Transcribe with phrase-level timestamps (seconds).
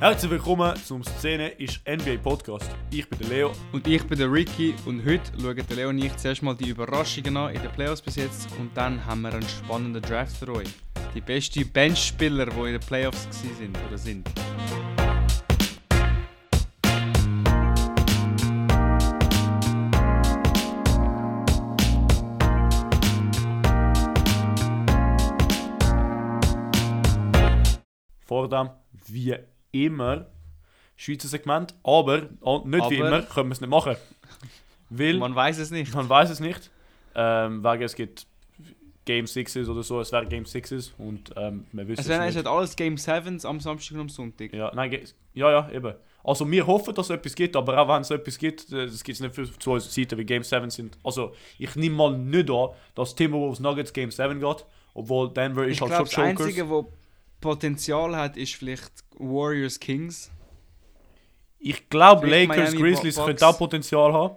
[0.00, 2.70] Herzlich willkommen zum Szene ist NBA Podcast.
[2.90, 3.52] Ich bin der Leo.
[3.72, 6.70] Und ich bin der Ricky und heute schauen der Leo und ich zuerst mal die
[6.70, 10.54] Überraschungen an in den Playoffs bis jetzt und dann haben wir einen spannenden Draft für
[10.54, 10.68] euch.
[11.14, 14.26] Die besten Benchspieler, die in den Playoffs sind oder sind.
[28.40, 28.70] Vor dem,
[29.06, 29.36] wie
[29.72, 30.26] immer,
[30.96, 33.96] Schweizer Segment, aber oh, nicht wie Aber- immer, können wir es nicht machen.
[34.90, 35.94] Weil, man, Man weiß es nicht.
[35.94, 36.70] weiß es nicht,
[37.14, 38.26] ähm, wegen es gibt
[39.04, 42.18] Game 6s oder so, es wäre Game 6s und ähm, wir wissen Es es nicht.
[42.20, 44.52] eigentlich alles Game 7s am Samstag und am Sonntag.
[44.52, 44.92] Ja, nein,
[45.34, 45.94] ja, ja, eben.
[46.22, 49.02] Also wir hoffen, dass es etwas gibt, aber auch wenn es etwas gibt, äh, das
[49.02, 50.98] gibt es nicht für zwei Seiten wie Game 7 sind.
[51.02, 55.76] Also ich nehme mal nicht an, dass Timberwolves Nuggets Game 7 geht, obwohl Denver ist
[55.76, 56.46] Ich halt glaube, das schon Chokers.
[56.46, 56.92] Einzige, wo
[57.40, 60.30] Potenzial hat, ist vielleicht Warriors Kings.
[61.58, 63.26] Ich glaube, Lakers, Miami Grizzlies Bucks.
[63.26, 64.36] könnten auch Potenzial haben.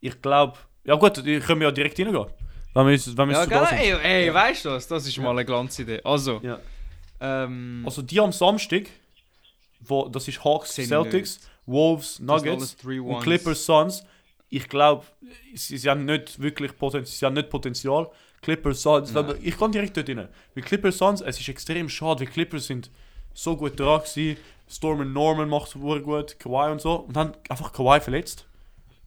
[0.00, 2.26] Ich glaube, ja gut, die können wir ja direkt reingehen.
[2.74, 3.66] Wenn wir, jetzt- wenn wir Ja, gell?
[3.66, 3.78] sind.
[3.78, 4.86] Ey, ey weißt du was?
[4.86, 6.00] Das ist mal eine Glanzidee.
[6.04, 6.58] Also, Ja.
[7.20, 8.84] ähm, Also die am Samstag,
[9.80, 13.20] wo, das ist Hawks, Celtics, Wolves, das sind Nuggets und.
[13.22, 14.04] Clippers, Suns.
[14.48, 15.04] Ich glaube,
[15.54, 17.06] sie, sie haben nicht wirklich Potenzial.
[17.18, 18.08] Sie haben nicht Potenzial.
[18.46, 20.28] Clippers, Suns, ich kann direkt dort rein.
[20.54, 22.90] Weil Clippers, Suns, es ist extrem schade, weil Clippers sind
[23.34, 24.36] so gut dran gewesen.
[24.68, 26.94] Storm und Norman macht es gut, Kawhi und so.
[27.06, 28.46] Und dann einfach Kawhi verletzt.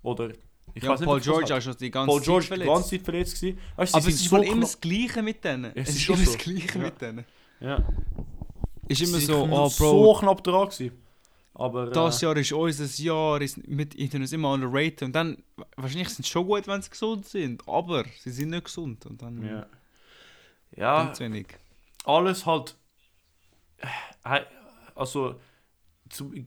[0.04, 0.32] Oder,
[0.74, 2.74] ich Ja, weiß nicht, Paul George auch schon die ganze Paul George Zeit die verletzt.
[2.76, 3.60] ganze Zeit verletzt gewesen.
[3.78, 5.72] Weißt, Aber es ist so immer das Gleiche mit denen.
[5.74, 6.26] Es Es, ist immer so.
[6.26, 6.84] das Gleiche Ja.
[6.84, 7.26] mit denen.
[7.62, 7.78] Ja.
[8.90, 10.92] Ist immer Sie so, oh Bro, so knapp dran gewesen.
[11.60, 15.04] Aber, das äh, Jahr ist unser Jahr, ist mit ich tue immer underrated.
[15.04, 15.44] Und dann,
[15.76, 19.06] wahrscheinlich sind sie schon gut, wenn sie gesund sind, aber sie sind nicht gesund.
[19.06, 19.66] Und dann ja.
[20.78, 21.48] Ja, wenig.
[22.06, 22.78] alles halt.
[24.24, 24.40] äh,
[24.96, 25.36] Also,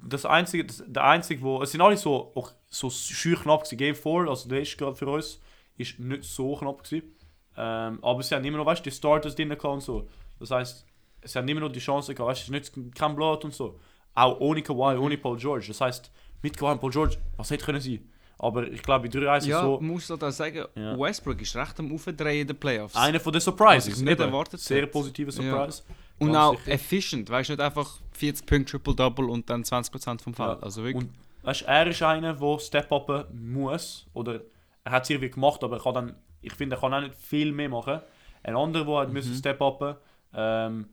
[0.03, 1.63] das einzige, das, der einzige, wo.
[1.63, 3.77] Es sind alle so, auch so schür knapp gewesen.
[3.77, 5.41] Game 4, also der ist gerade für uns,
[5.77, 7.15] ist nicht so knapp gewesen.
[7.55, 10.09] Ähm, aber sie haben immer noch, weißt du, die Starters drin und so.
[10.41, 10.87] Das heißt,
[11.23, 13.53] sie haben immer noch die Chance gehabt, weißt du, es ist nicht kein Blood und
[13.53, 13.79] so.
[14.15, 15.67] Auch ohne Kawhi, ohne Paul George.
[15.69, 16.11] Das heißt,
[16.43, 18.09] mit Kawhi und Paul George, was hätte können sein?
[18.39, 19.79] Aber ich glaube, in 3 1 Ja, so.
[19.81, 20.99] man muss auch sagen, Ja.
[20.99, 22.97] Westbrook ist recht am Aufdrehen in den Playoffs.
[22.97, 23.95] Einer von den Surprises.
[23.99, 24.23] ich nicht eben.
[24.23, 25.37] erwartet Sehr positive Ja.
[25.53, 25.83] Surprise.
[26.19, 26.73] und ganz auch sicher.
[26.73, 30.35] efficient, weißt du, nicht einfach 40 Punkte Triple-Double und dann 20% vom.
[30.37, 30.59] Ja.
[30.61, 31.05] Also wirklich.
[31.05, 31.13] Und
[31.43, 34.07] weißt, er ist einer, der Step-Upen muss.
[34.13, 34.41] Oder
[34.85, 37.15] er hat es irgendwie gemacht, aber er kann dann, ich finde, er kann auch nicht
[37.15, 38.01] viel mehr machen.
[38.43, 39.35] Ein anderer, der mhm.
[39.35, 39.95] Step-Upen
[40.35, 40.89] ähm,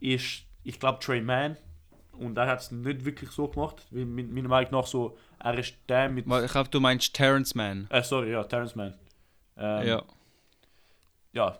[0.00, 1.56] ist, ich glaube, Trey Mann.
[2.18, 3.86] Und er hat es nicht wirklich so gemacht.
[3.90, 6.26] Weil meiner Meinung nach so, er ist der mit.
[6.26, 7.86] Ich glaube, du meinst Terrence Mann.
[7.90, 8.94] Äh, sorry, ja, Terrence Mann.
[9.56, 10.02] Ähm, ja.
[11.32, 11.58] ja,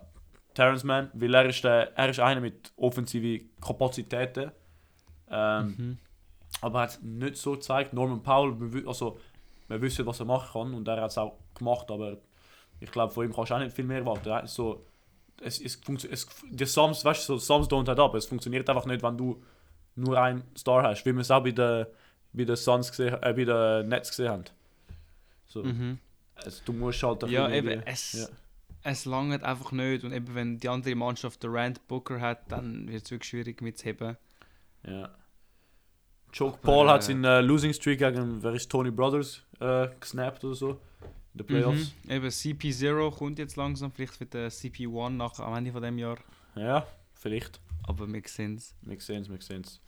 [0.53, 4.51] Terrence Mann, weil er ist, der, er ist einer mit offensiven Kapazitäten.
[5.31, 5.97] Ähm, Mhm.
[6.61, 7.93] aber er hat es nicht so gezeigt.
[7.93, 9.19] Norman Powell, also,
[9.67, 12.17] wir wissen, was er machen kann und er hat es auch gemacht, aber
[12.79, 14.27] ich glaube, von ihm kannst du auch nicht viel mehr erwarten.
[14.27, 14.85] Er So,
[15.41, 18.15] es, es, es, die Sums, weißt du, so, Sums don't add up.
[18.15, 19.41] Es funktioniert einfach nicht, wenn du
[19.99, 21.85] nur einen Star hast, wie wir es auch bei den,
[22.33, 24.43] bei den Suns gesehen, äh, bei den Nets gesehen haben.
[25.45, 25.97] So, Mhm.
[26.35, 28.27] also, du musst halt ein Ja, eben, es, ja.
[28.83, 30.03] es langt einfach nicht.
[30.03, 34.17] Und eben, wenn die andere Mannschaft Durant Booker hat, dann wird es wirklich schwierig mitzuheben.
[34.85, 35.09] Ja.
[36.39, 40.53] Aber, Paul hat äh, seinen Losing Streak gegen wer ist Tony Brothers äh, gesnappt oder
[40.55, 40.69] so.
[41.33, 41.93] In den Playoffs.
[42.03, 42.11] Mhm.
[42.11, 46.17] Eben CP0 kommt jetzt langsam, vielleicht wird der CP1 nach, am Ende von dem Jahr.
[46.55, 46.85] Ja,
[47.19, 47.59] vielleicht.
[47.83, 48.75] Aber wir sehen es.
[48.81, 49.79] Wir sehen es, wir sehen es.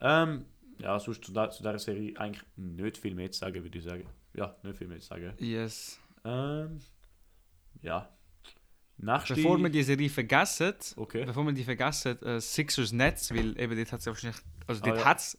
[0.00, 0.44] Ähm,
[0.78, 3.84] ja, sonst zu, der, zu dieser Serie eigentlich nicht viel mehr zu sagen, würde ich
[3.84, 4.06] sagen.
[4.34, 5.32] Ja, nicht viel mehr zu sagen.
[5.38, 5.98] Yes.
[6.24, 6.80] Ähm,
[7.82, 8.08] ja.
[8.96, 9.34] Nächste...
[9.34, 11.24] Bevor wir die Serie vergessen, Okay.
[11.24, 14.80] bevor wir die vergessen, äh, Sixers Nets, weil eben dort hat es ja wahrscheinlich, also
[14.82, 15.04] Ah, dort ja.
[15.04, 15.38] hat es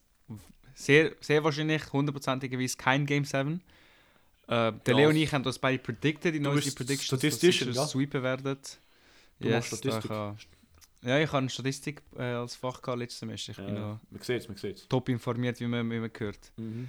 [0.74, 3.62] sehr, sehr wahrscheinlich hundertprozentigerweise kein Game 7.
[4.48, 7.18] Äh, der Ja, Leo und ich haben das beide predicted, die Du neueste bist Prediction,
[7.18, 7.88] Statistician, ja?
[7.88, 8.58] sweepen werden.
[9.40, 10.10] Du machst Statistik.
[10.10, 10.36] da
[11.06, 13.52] ja, ich habe Statistik äh, als Fach gehabt letztes Semester.
[13.52, 14.88] Ich bin noch Man sieht es, man sieht es.
[14.88, 16.52] top informiert, wie man, wie man hört.
[16.58, 16.88] Mhm.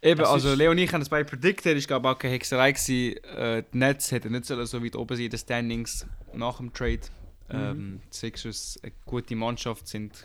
[0.00, 2.34] Eben, Das also ist- Leo und ich haben das beide predicted, ich glaube auch keine
[2.34, 3.16] Hexerei gewesen.
[3.24, 7.00] Äh, die Nets hätten nicht so weit oben sein in den Standings nach dem Trade.
[7.48, 7.54] Mhm.
[7.58, 10.24] Ähm, die Sixers, eine gute Mannschaft, sind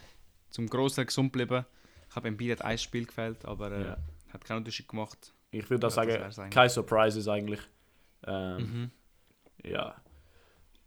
[0.51, 1.66] zum Großteil gesund geblieben.
[2.10, 3.98] Ich habe Embiid hat ein Spiel gefällt, aber äh, Ja.
[4.31, 5.34] hat keinen Unterschied gemacht.
[5.50, 7.60] Ich würde auch Ja, sagen, keine Surprises eigentlich.
[8.28, 8.92] Ähm, Mhm.
[9.72, 9.96] Ja.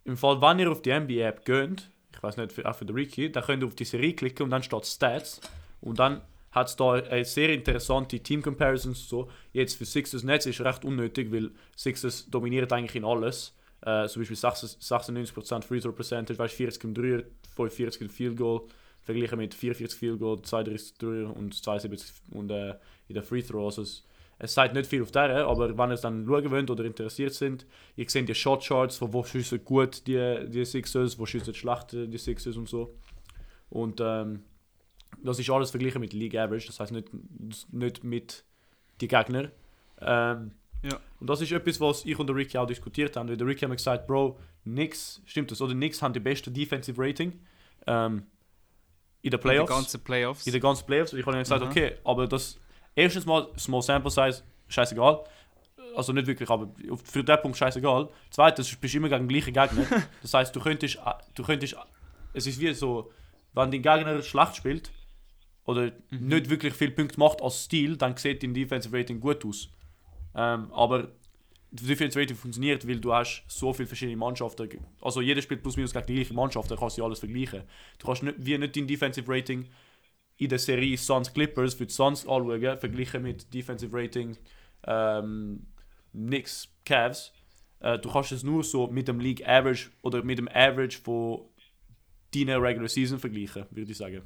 [0.05, 2.97] Im Fall, wenn ihr auf die NBA-App geht, ich weiß nicht, für, auch für den
[2.97, 5.41] Ricky, dann könnt ihr auf die Serie klicken und dann steht Stats.
[5.81, 9.09] Und dann hat es da eine sehr interessante Team-Comparisons.
[9.09, 9.31] So.
[9.53, 13.55] Jetzt für Sixers Nets ist recht unnötig, weil Sixers dominiert eigentlich in alles.
[13.83, 17.23] Äh, zum Beispiel 96%, 96% Free Throw Percentage, weißt, 40 im Dreier,
[17.55, 18.63] 45 im Field Goal,
[19.03, 22.75] verglichen mit 44 Field Goal, 32 Dreier und 72 und, äh,
[23.09, 23.67] in der Free Throw.
[23.67, 23.85] Also
[24.39, 27.33] es sagt nicht viel auf der, aber wenn ihr es dann schauen wollt oder interessiert
[27.33, 27.67] sind,
[27.97, 31.93] ihr seht die Shot Charts, von wo schiessen gut die, die Sixers, wo schiessen schlecht
[31.93, 32.95] die Sixers und so.
[33.71, 34.43] Und ähm,
[35.23, 37.09] das ist alles verglichen mit League Average, das heißt nicht,
[37.73, 38.45] nicht mit
[39.01, 39.51] den Gegnern.
[40.01, 40.53] Ähm,
[40.83, 41.01] Ja.
[41.21, 43.29] Und das ist etwas, was ich und der Ricky auch diskutiert haben.
[43.29, 46.51] Weil der Ricky hat mir gesagt, Bro, nix, stimmt das, oder nix haben die beste
[46.51, 47.33] Defensive Rating
[47.87, 48.25] ähm,
[49.23, 49.71] in den Playoffs.
[49.71, 50.47] ganzen Playoffs.
[50.47, 51.13] in den ganzen Playoffs.
[51.13, 51.71] Und ich habe ihm gesagt, Aha.
[51.71, 52.59] okay, aber das
[52.97, 55.23] erstens mal Small Sample Size, scheißegal.
[55.95, 56.69] Also nicht wirklich, aber
[57.05, 58.09] für den Punkt scheißegal.
[58.31, 59.87] Zweitens, du bist immer gegen den gleichen Gegner.
[60.23, 61.77] Das heißt, du könntest, äh, du könntest,
[62.35, 63.11] es ist wie so,
[63.55, 64.91] wenn dein Gegner schlecht spielt
[65.65, 66.29] oder Mhm.
[66.29, 69.69] nicht wirklich viel Punkte macht als Stil, dann sieht dein Defensive Rating gut aus.
[70.35, 71.09] Ähm, aber
[71.73, 74.69] das Defensive Rating funktioniert, weil du hast so viele verschiedene Mannschaften.
[75.01, 77.63] Also jeder spielt plus minus gegen die gleiche Mannschaft, da kannst du alles vergleichen.
[77.99, 79.67] Du kannst nicht, wie nicht dein Defensive Rating
[80.39, 84.37] in der Serie Suns Clippers für die Suns anschauen, verglichen mit Defensive Rating
[84.87, 85.67] ähm,
[86.13, 87.33] Knicks Cavs.
[87.81, 91.41] Äh, du kannst es nur so mit dem League Average oder mit dem Average von
[92.35, 94.23] deiner Regular Season vergleichen, würde ich sagen.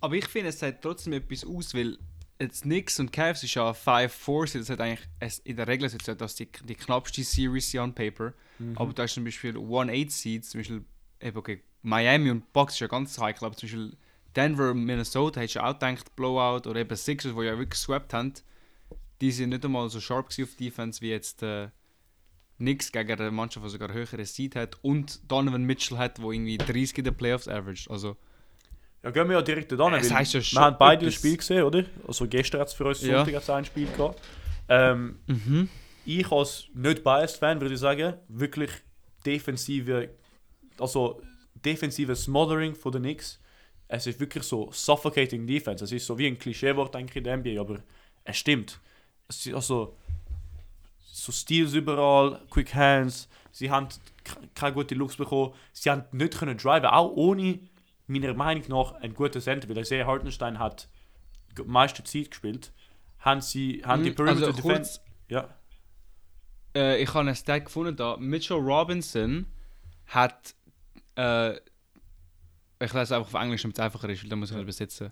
[0.00, 1.98] Aber ich finde, es sagt trotzdem etwas aus, weil
[2.40, 5.08] jetzt Knicks und Cavs ist ja 5-4, das hat eigentlich
[5.44, 8.32] in der Regel ist das die, die knappste Series on Paper.
[8.76, 10.84] Aber da ist zum Beispiel 1-8 Seeds, zum Beispiel
[11.20, 13.96] eben, okay, Miami und Bucks ist ja ganz heikel, aber zum Beispiel
[14.38, 18.34] Denver Minnesota hättest du auch gedacht, Blowout oder eben Sixers, die ja wirklich geswappt haben,
[19.20, 21.70] die sind nicht einmal so sharp auf Defense wie jetzt äh,
[22.58, 26.56] Knicks gegen eine Mannschaft, die sogar höhere Seed hat und Donovan Mitchell hat, wo irgendwie
[26.56, 27.90] 30 in den Playoffs averaged.
[27.90, 28.16] Also
[29.02, 31.84] Ja, gehen wir ja direkt da heisst ja Wir haben beide das Spiel gesehen, oder?
[32.06, 33.16] Also gestern hat es für uns Ja.
[33.18, 34.20] Sonntag hat's ein Spiel gehabt.
[34.68, 35.68] Ähm, Mhm.
[36.04, 38.70] ich als nicht biased Fan würde ich sagen, wirklich
[39.26, 40.10] defensive,
[40.78, 41.20] also
[41.54, 43.40] defensive Smothering von den Knicks.
[43.88, 45.82] Es ist wirklich so suffocating Defense.
[45.84, 47.80] Es ist so wie ein Klischeewort denke ich in der NBA, aber
[48.24, 48.78] es stimmt.
[49.28, 49.96] Es ist also
[50.98, 53.28] so Steals überall, Quick Hands.
[53.50, 53.88] Sie haben
[54.54, 55.54] keine gute Looks bekommen.
[55.72, 57.60] Sie haben nicht können driven, auch ohne
[58.06, 60.88] meiner Meinung nach ein guter Center, weil Isaiah Hartenstein hat
[61.56, 62.72] die meiste Zeit gespielt.
[63.20, 65.48] Haben sie, haben die Mhm, Perimeter also Defense, kurz, ja.
[66.76, 68.16] äh, ich habe einen Stat gefunden da.
[68.18, 69.46] Mitchell Robinson
[70.06, 70.54] hat.
[71.16, 71.56] Äh,
[72.80, 75.10] ich lese einfach auf Englisch, damit es einfacher ist, weil dann muss ich nicht übersetzen.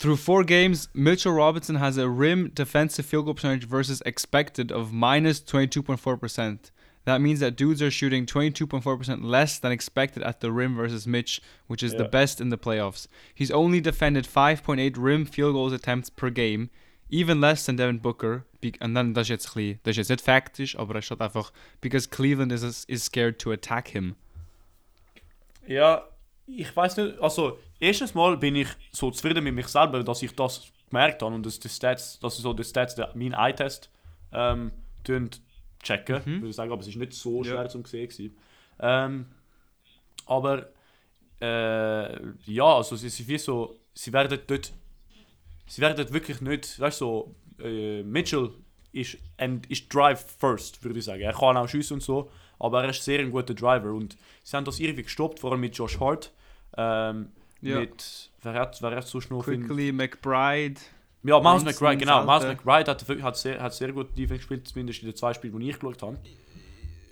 [0.00, 4.92] Through four games, Mitchell Robinson has a rim defensive field goal percentage versus expected of
[4.92, 6.72] minus 22.4%.
[7.04, 11.42] That means that dudes are shooting 22.4% less than expected at the rim versus Mitch,
[11.66, 12.10] which is the Yeah.
[12.10, 13.08] best in the playoffs.
[13.34, 16.70] He's only defended 5.8 rim field goals attempts per game,
[17.10, 18.44] even less than Devin Booker.
[18.80, 21.52] Und dann, das ist jetzt, ein das ist jetzt nicht faktisch, aber es steht einfach,
[21.80, 24.14] because Cleveland is, is scared to attack him.
[25.66, 26.04] Ja,
[26.46, 27.20] ich weiß nicht.
[27.20, 31.34] Also, erstens mal bin ich so zufrieden mit mich selber, dass ich das gemerkt habe
[31.34, 33.90] und dass die Stats, dass so die Stats, der, mein Eye-Test,
[34.32, 34.72] ähm,
[35.82, 36.22] checken.
[36.24, 36.36] Mhm.
[36.36, 37.68] Würde ich sagen, aber es ist nicht so schwer Ja.
[37.68, 38.36] zum sehen.
[38.78, 39.26] Ähm,
[40.26, 40.68] aber
[41.40, 44.72] äh, ja, also sie sind wie so, sie werden dort,
[45.66, 48.50] sie werden wirklich nicht, weißt du, so, äh, Mitchell
[48.92, 51.22] ist, ein, ist Drive first, würde ich sagen.
[51.22, 52.30] Er kann auch schiessen und so,
[52.62, 55.60] aber er ist sehr ein guter Driver und sie haben das irgendwie gestoppt, vor allem
[55.60, 56.32] mit Josh Hart.
[56.76, 57.28] Ähm,
[57.60, 57.78] Ja.
[57.80, 59.66] Mit, wer hat, wer hat so schnell finden?
[59.68, 60.80] Quickly, McBride.
[61.22, 62.24] Ja, Miles McBride, genau.
[62.24, 62.42] Miles.
[62.44, 65.70] McBride hat, hat, sehr, hat sehr gut Defense gespielt, zumindest in den zwei Spielen, die
[65.70, 66.18] ich geschaut habe.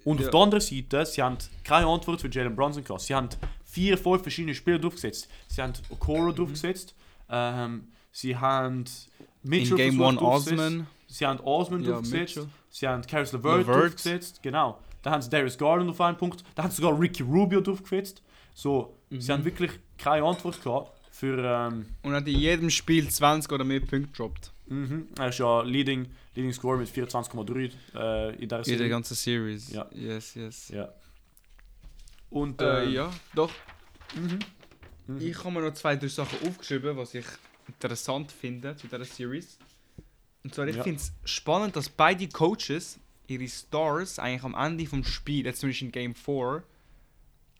[0.05, 0.27] Und Ja.
[0.27, 3.03] auf der anderen Seite, sie haben keine Antwort für Jalen Brunson gehabt.
[3.03, 3.29] Sie haben
[3.65, 5.29] vier, fünf verschiedene Spieler draufgesetzt.
[5.47, 6.95] Sie haben Okoro draufgesetzt.
[7.29, 8.85] Ähm, sie haben
[9.45, 10.61] Mitchell In Game versucht 1 draufgesetzt.
[10.63, 10.87] Osman.
[11.07, 12.37] Sie haben Osman Ja, draufgesetzt.
[12.37, 12.49] Mitchell.
[12.71, 13.77] Sie haben Caris LeVert LeVert.
[13.85, 14.43] draufgesetzt.
[14.43, 14.79] Genau.
[15.03, 16.45] Da haben sie Darius Garland auf einen Punkt.
[16.55, 18.23] Da haben sie sogar Ricky Rubio draufgesetzt.
[18.55, 19.29] So, sie Mhm.
[19.33, 21.39] haben wirklich keine Antwort gehabt für...
[21.43, 24.53] Ähm, Und hat in jedem Spiel 20 oder mehr Punkte gedroppt.
[24.67, 25.09] Mhm.
[25.19, 28.89] Er ist ja Leading, Leading Score mit 24,3 äh, in der In der Serie.
[28.89, 29.71] ganzen Series.
[29.73, 29.87] Ja.
[29.93, 30.69] Yes, yes.
[30.69, 30.89] Ja.
[32.31, 33.51] Und Äh, äh, ja, doch.
[34.15, 34.39] Mhm.
[35.07, 35.21] Mhm.
[35.21, 37.25] Ich habe mir noch zwei, drei Sachen aufgeschrieben, was ich
[37.67, 39.59] interessant finde zu dieser Series.
[40.45, 40.83] Und zwar, ich Ja.
[40.85, 42.99] finde es spannend, dass beide Coaches
[43.31, 46.63] ihre Stars eigentlich am Ende vom Spiel, jetzt zumindest in Game 4,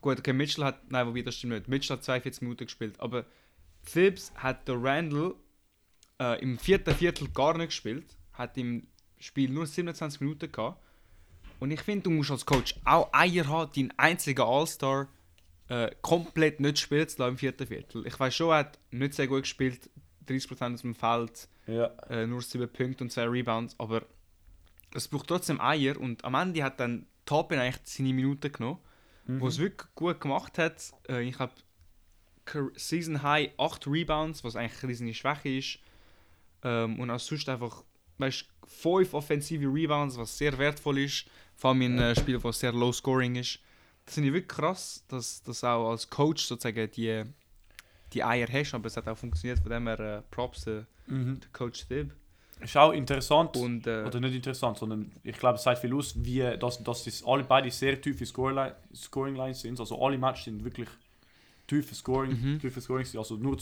[0.01, 3.25] gut, okay, Mitchell hat, nein, wobei das stimmt nicht, Mitchell hat 42 Minuten gespielt, aber
[3.83, 5.35] Phipps hat der Randall
[6.21, 8.87] äh, im vierten Viertel gar nicht gespielt, hat im
[9.19, 10.83] Spiel nur 27 Minuten gehabt.
[11.59, 15.09] Und ich finde, du musst als Coach auch Eier haben, deinen einzigen All-Star
[15.69, 18.07] äh, komplett nicht spielen zu lassen im vierten Viertel.
[18.07, 19.91] Ich weiß schon, er hat nicht sehr gut gespielt,
[20.27, 21.87] 30% aus dem Feld, ja.
[22.09, 24.03] äh, nur 7 Punkte und 2 Rebounds, aber
[24.95, 28.79] es braucht trotzdem Eier und am Ende hat dann Toppin eigentlich seine Minuten genommen,
[29.27, 29.41] Mhm.
[29.41, 30.93] wo es wirklich gut gemacht hat.
[31.09, 31.53] Äh, ich habe
[32.75, 35.79] Season High 8 Rebounds, was eigentlich eine riesige Schwäche ist.
[36.65, 37.85] Ähm, und auch sonst einfach,
[38.19, 41.27] weißt 5 offensive Rebounds, was sehr wertvoll ist.
[41.57, 43.61] Vor allem in äh, Spielen, wo sehr low scoring ist.
[44.05, 47.23] Das finde ich wirklich krass, dass das auch als Coach sozusagen die,
[48.13, 51.41] die Eier hast, aber es hat auch funktioniert, von dem her äh, Props äh, Mhm.
[51.41, 52.13] der Coach Thib.
[52.61, 53.57] Ist auch interessant.
[53.57, 57.05] Und äh, Oder nicht interessant, sondern ich glaube, es sagt viel aus, wie dass, dass
[57.05, 59.79] das alle beide sehr tiefe Scoreline, Scoring Lines sind.
[59.81, 60.89] Also alle Matches sind wirklich
[61.67, 62.59] tiefe Scoring, Mhm.
[62.61, 63.07] tiefe Scoring.
[63.17, 63.57] Also nur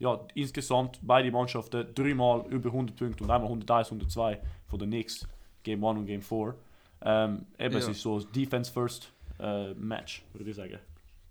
[0.00, 5.26] ja, insgesamt beide Mannschaften dreimal über 100 Punkte und einmal 101, 102 von den Knicks,
[5.62, 6.54] Game 1 und Game 4.
[7.02, 7.90] Ähm, eben, es Ja.
[7.92, 10.78] ist so ein Defense First äh, Match, würde ich sagen.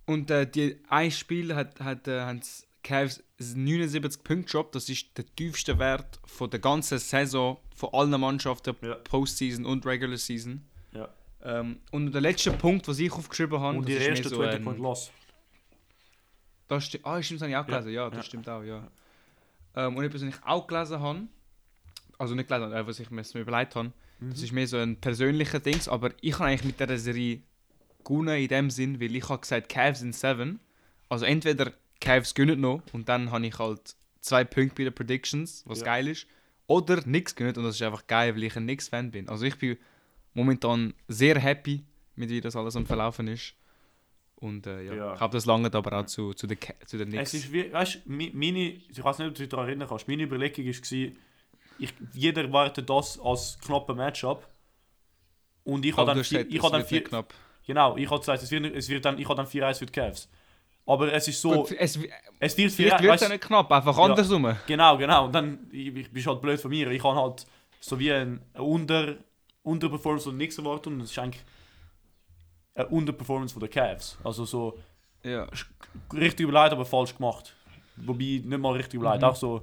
[0.05, 2.47] Und äh, die ein Spiel hat, hat äh, haben die
[2.83, 4.75] Cavs 79 Punkte gedroppt.
[4.75, 8.95] Das ist der tiefste Wert von der ganzen Saison von allen Mannschaften, Ja.
[8.95, 10.65] Postseason und Regular Season.
[10.93, 11.09] Ja.
[11.43, 14.55] Ähm, und der letzte Punkt, was ich aufgeschrieben habe, Und das die erste so 20
[14.59, 15.11] ein- Point Loss.
[16.67, 17.91] Das stimmt, ah, stimmt, das habe ich auch gelesen.
[17.91, 18.23] Ja, das ja.
[18.23, 18.87] stimmt auch, ja.
[19.75, 21.21] Ähm, und etwas, was ich auch gelesen habe,
[22.17, 24.43] also nicht gelesen, äh, was ich mir überlegt habe, das Mhm.
[24.45, 27.41] ist mehr so ein persönlicher Dings, aber ich habe eigentlich mit dieser Serie
[28.05, 30.59] gewonnen in dem Sinn, weil ich habe gesagt, Cavs in 7.
[31.09, 35.63] Also entweder Cavs gewinnen noch und dann habe ich halt zwei Punkte bei den Predictions,
[35.65, 35.85] was Ja.
[35.85, 36.27] geil ist,
[36.67, 39.27] oder nichts gewinnen und das ist einfach geil, weil ich ein Knicks-Fan bin.
[39.29, 39.77] Also ich bin
[40.33, 41.83] momentan sehr happy
[42.15, 43.55] mit wie das alles am Verlaufen ist.
[44.35, 45.13] Und äh, ja, Ja.
[45.15, 47.33] ich habe das lange aber auch zu, zu den, zu den Knicks.
[47.33, 50.23] Es ist wie, weißt meine, ich weiß nicht, ob du dich daran erinnern kannst, meine
[50.23, 51.11] Überlegung war,
[51.79, 54.47] ich, jeder erwartet das als knappe Matchup.
[55.63, 56.19] Und ich habe dann,
[56.49, 57.33] ich hab dann vier, knapp.
[57.65, 59.93] genau, ich habe gesagt, es wird, es wird dann, ich habe dann 4-1 für die
[59.93, 60.29] Cavs.
[60.85, 61.97] Aber es ist so, Gut, es,
[62.39, 64.03] es wird vielleicht 4-1, wird es nicht knapp, einfach Ja.
[64.03, 64.55] andersrum.
[64.67, 65.25] Genau, genau.
[65.25, 66.91] Und dann, ich, ich bin halt blöd von mir.
[66.91, 67.45] Ich habe halt
[67.79, 69.15] so wie ein Unter,
[69.63, 71.41] Unterperformance von nichts erwartet und es ist eigentlich
[72.75, 74.17] eine Unterperformance von der Cavs.
[74.23, 74.77] Also so
[75.23, 75.47] Ja.
[76.13, 77.53] richtig überlegt, aber falsch gemacht.
[77.95, 79.29] Wobei nicht mal richtig überlegt, Mhm.
[79.29, 79.61] auch so,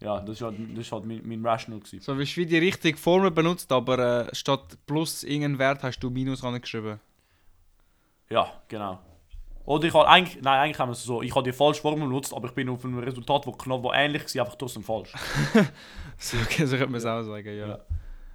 [0.00, 2.00] ja, das ist halt, das ist halt mein, mein Rational gewesen.
[2.00, 6.10] So, wie du die richtige Formel benutzt, aber äh, statt plus irgendeinen Wert hast du
[6.10, 6.98] Minus angeschrieben.
[8.30, 8.98] Ja, genau.
[9.68, 12.08] Oder ich habe eigentlich, nein, eigentlich haben wir es so, ich habe die falsche Formel
[12.08, 15.12] benutzt, aber ich bin auf einem Resultat, wo knapp, wo ähnlich war, einfach trotzdem falsch.
[16.20, 17.68] So, okay, so könnte man es auch sagen, ja.
[17.68, 17.78] Ja.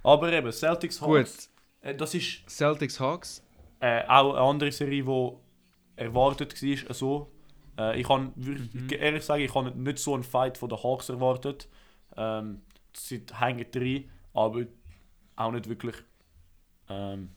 [0.04, 1.50] Aber eben, Celtics Gut, Hawks,
[1.80, 3.42] äh, das ist Celtics Hawks.
[3.80, 5.32] äh, auch eine andere Serie, die
[5.96, 6.94] erwartet war.
[6.94, 7.30] So.
[7.76, 8.88] Äh, ich kann Mhm.
[8.96, 11.68] ehrlich sagen, ich habe nicht so einen Fight von den Hawks erwartet.
[12.16, 12.62] Ähm,
[12.96, 14.62] sie hängen drin, aber
[15.36, 15.96] auch nicht wirklich.
[16.88, 17.30] Ähm,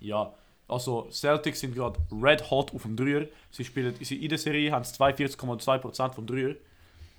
[0.00, 0.32] ja,
[0.68, 3.26] also Celtics sind gerade red hot auf dem Dreier.
[3.50, 6.54] Sie spielen sie in der Serie haben sie 42,2% vom Dreier.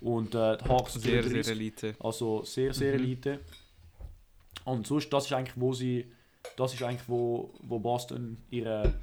[0.01, 1.45] Und äh, die Hawks Sehr, 33.
[1.45, 1.95] sehr Elite.
[1.99, 2.99] Also sehr, sehr Mhm.
[3.03, 3.39] Elite.
[4.65, 6.05] Und sonst, das ist eigentlich, wo sie,
[6.55, 8.93] das ist eigentlich, wo, wo Boston ihre,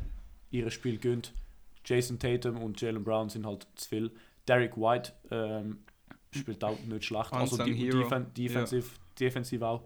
[0.50, 1.32] ihre Spiel gönnt.
[1.84, 4.10] Jason Tatum und Jalen Brown sind halt zu viel.
[4.46, 5.78] Derek White ähm,
[6.30, 7.32] spielt auch nicht schlecht.
[7.32, 9.82] Also die, defen, defensiv, defensiv auch.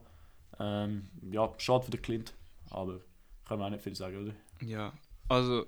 [0.59, 2.35] Ähm, ja, schade für den Clint,
[2.71, 3.01] aber
[3.47, 4.33] kann man auch nicht viel sagen, oder?
[4.63, 4.93] Ja,
[5.29, 5.67] also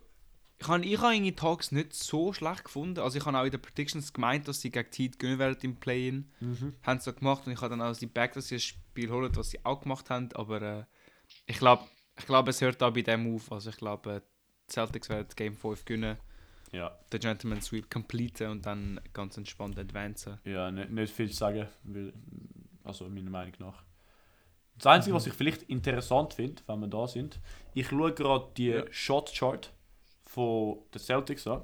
[0.59, 2.99] ich habe ich hab irgendwie Talks nicht so schlecht gefunden.
[3.01, 5.77] Also ich habe auch in den Predictions gemeint, dass sie gegen Heat gewinnen werden im
[5.77, 6.31] Play-In.
[6.83, 9.35] Haben sie gemacht und ich habe dann auch die Back, dass sie das Spiel holen,
[9.35, 10.29] was sie auch gemacht haben.
[10.35, 10.85] Aber äh,
[11.47, 11.85] ich glaube,
[12.19, 13.51] ich glaub, es hört auch bei dem auf.
[13.51, 14.21] Also ich glaube, äh,
[14.69, 16.19] die Celtics werden Game 5 gewinnen,
[16.73, 20.39] Ja, den Gentleman Sweep completen und dann ganz entspannt advancen.
[20.45, 22.13] ja nicht, nicht viel zu sagen, weil,
[22.85, 23.83] also meiner Meinung nach.
[24.83, 25.17] Das Einzige, Mhm.
[25.17, 27.39] was ich vielleicht interessant finde, wenn wir da sind,
[27.75, 28.85] ich schaue gerade die Ja.
[28.91, 29.71] Shot-Chart
[30.27, 31.63] von den Celtics an.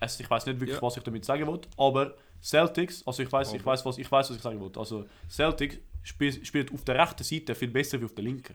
[0.00, 0.82] Also ich weiß nicht wirklich, Ja.
[0.82, 4.30] was ich damit sagen will, aber Celtics, also ich weiß, ich weiß, was ich weiß,
[4.30, 4.70] was ich sagen will.
[4.76, 8.54] Also Celtics spielt, spielt auf der rechten Seite viel besser wie auf der linken.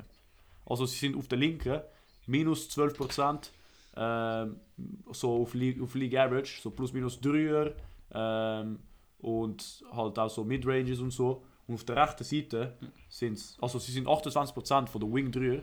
[0.65, 1.81] Also sie sind auf der linken
[2.27, 3.51] minus 12%
[3.98, 4.60] ähm,
[5.12, 7.74] so auf, League, auf League Average, so plus minus 3
[8.13, 8.79] ähm,
[9.20, 11.43] und halt auch so Midranges und so.
[11.68, 12.74] Und auf der rechten Seite
[13.10, 15.62] sind also sie sind 28% von der Wing 3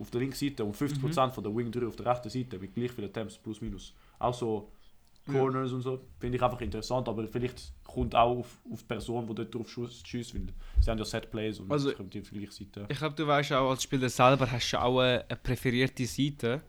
[0.00, 2.74] auf der linken Seite und 50% von der Wing 3 auf der rechten Seite mit
[2.74, 3.92] gleich vielen Attempts plus minus.
[4.18, 4.68] Auch so
[5.30, 9.26] Corners und so finde ich einfach interessant, aber vielleicht kommt auch auf, auf die Person,
[9.26, 10.46] die dort drauf schießt, weil
[10.80, 12.86] sie haben ja Set Plays und Also- es kommt auf die gleiche Seite.
[12.88, 16.60] Ich glaube, du weißt auch, als Spieler selber hast du auch eine, eine präferierte Seite.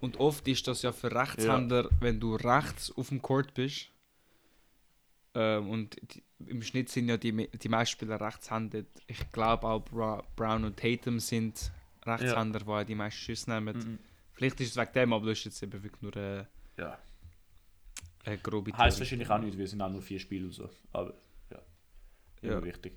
[0.00, 3.88] Und oft ist das ja für Rechtshänder, wenn du rechts auf dem Court bist.
[5.34, 8.86] Ähm, und die, im Schnitt sind ja die, die meisten Spieler rechtshändig.
[9.06, 11.70] Ich glaube auch Bra Brown und Tatum sind
[12.06, 13.76] Rechtshänder, die auch die meisten Schüsse nehmen.
[13.76, 13.98] Mhm.
[14.32, 16.98] Vielleicht ist es wegen dem, aber das ist jetzt eben wirklich nur eine, Ja.
[18.24, 19.00] eine grobe Heißt Theorie.
[19.00, 20.70] wahrscheinlich auch nicht, wir sind auch nur vier Spiele und so.
[20.92, 21.14] Aber
[21.50, 21.58] ja,
[22.42, 22.52] Ja.
[22.52, 22.92] immer wichtig.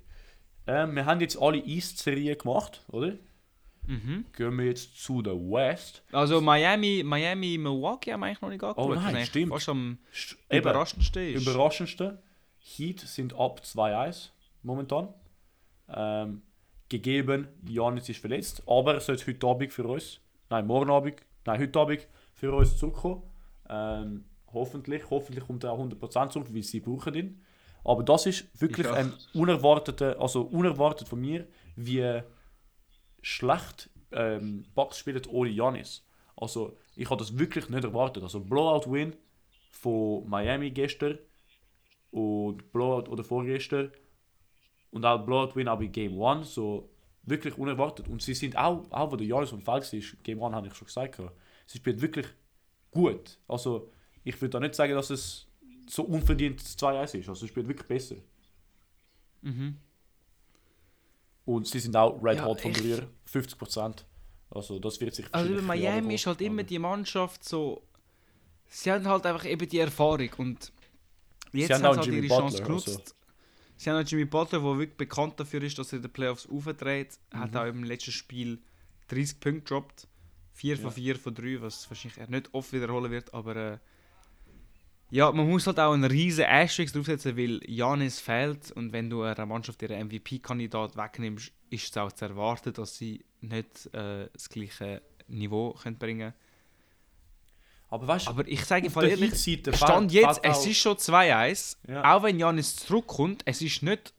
[0.66, 3.16] Ähm, wir haben jetzt alle East-Serien gemacht, oder?
[3.86, 4.26] Mhm.
[4.32, 6.02] Gehen wir jetzt zu der West.
[6.12, 8.90] Also Miami, Miami, Milwaukee haben wir eigentlich noch nicht angeschaut.
[8.90, 9.52] Oh nein, stimmt.
[9.52, 9.98] Fast am
[10.50, 11.46] eben, überraschendsten ist.
[11.46, 12.22] Überraschendste.
[12.58, 14.30] Heat sind ab 2-1
[14.62, 15.08] momentan.
[15.88, 16.42] Ähm,
[16.88, 20.20] gegeben, Janis ist verletzt, aber er sollte heute Abend für uns,
[20.50, 23.22] nein, morgen Abend, nein, heute Abend für uns zurückkommen.
[23.68, 27.42] Ähm, hoffentlich, hoffentlich kommt er auch 100% zurück, weil sie brauchen ihn.
[27.84, 32.22] Aber das ist wirklich ein unerwarteter, also unerwartet von mir, wie
[33.22, 36.04] schlecht ähm, Bucks spielen ohne Janis.
[36.36, 38.22] Also ich habe das wirklich nicht erwartet.
[38.22, 39.14] Also Blowout-Win
[39.70, 41.18] von Miami gestern
[42.10, 43.90] und Blowout oder vorgestern
[44.90, 46.90] und auch Blowout-Win auch bei Game 1, so
[47.22, 48.08] wirklich unerwartet.
[48.08, 50.74] Und sie sind auch, auch wo der Janis am Feld war, Game 1 habe ich
[50.74, 51.20] schon gesagt,
[51.66, 52.26] sie spielt wirklich
[52.90, 53.38] gut.
[53.48, 53.90] Also
[54.24, 55.48] ich würde da nicht sagen, dass es
[55.88, 57.28] so unverdient 2-1 ist.
[57.28, 58.16] Also sie spielt wirklich besser.
[59.40, 59.78] Mhm.
[61.44, 64.04] Und sie sind auch Red Ja, Hot von Dreier, 50%.
[64.50, 67.44] Also das wird sich Also bei wahrscheinlich Miami ist halt gehen, immer aber- die Mannschaft
[67.44, 67.82] so.
[68.68, 70.72] Sie haben halt einfach eben die Erfahrung und
[71.52, 72.88] jetzt haben haben auch sie halt Jimmy ihre Butler, Chance genutzt.
[72.88, 73.02] also.
[73.76, 76.46] Sie haben auch Jimmy Butler, der wirklich bekannt dafür ist, dass er in den Playoffs
[76.48, 77.18] aufdreht.
[77.32, 77.38] Mhm.
[77.40, 78.60] Hat auch im letzten Spiel
[79.08, 80.06] 30 Punkte gedroppt.
[80.54, 80.90] 4 von Ja.
[80.92, 83.78] 4 von 3, was wahrscheinlich er nicht oft wiederholen wird, aber äh,
[85.12, 89.22] ja, man muss halt auch einen riesen Asterisk draufsetzen, weil Janis fehlt und wenn du
[89.22, 94.48] einer Mannschaft ihren MVP-Kandidat wegnimmst, ist es auch zu erwarten, dass sie nicht äh, das
[94.48, 96.32] gleiche Niveau können bringen
[97.90, 101.76] Aber weißt Aber ich sage der ehrlich, Heat-Seite Stand jetzt, es ist schon 2-1.
[101.88, 102.16] Ja.
[102.16, 104.14] Auch wenn Janis zurückkommt, es ist nicht,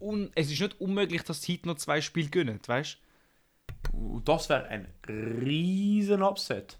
[0.00, 2.98] un es ist nicht unmöglich, dass die Heat noch zwei Spiele gewinnen, weißt
[4.24, 6.78] das wäre ein riesen Upset.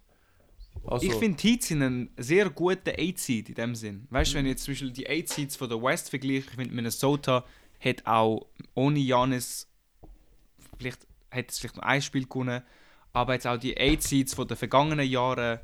[0.85, 4.07] Also, Ich finde, die Heat sind ein sehr guter 8-Seed in dem Sinn.
[4.11, 6.75] Weißt du, wenn ich jetzt zum Beispiel die 8-Seeds von der West vergleiche, ich finde,
[6.75, 7.45] Minnesota
[7.81, 9.69] hat auch ohne Janis,
[10.79, 12.62] vielleicht hätte es vielleicht noch ein Spiel gewonnen,
[13.12, 15.61] aber jetzt auch die 8-Seeds von den vergangenen Jahren,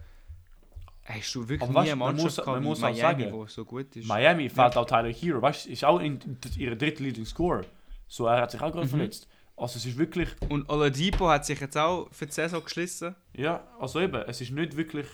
[1.04, 3.44] hast du wirklich Aber nie weißt, eine man Mannschaft muss- gehabt man muss Miami, sagen,
[3.48, 4.06] so gut ist.
[4.06, 5.40] Miami fehlt auch Tyler Hero.
[5.42, 7.64] Weißt du, ist auch in, in ihrer dritten Leading Scorer.
[8.06, 8.90] So, er hat sich auch gerade Mhm.
[8.90, 9.26] verletzt.
[9.58, 10.28] Also, es ist wirklich.
[10.48, 13.14] Und Oladipo hat sich jetzt auch für die Saison geschlossen.
[13.36, 15.06] Ja, also eben, es ist nicht wirklich.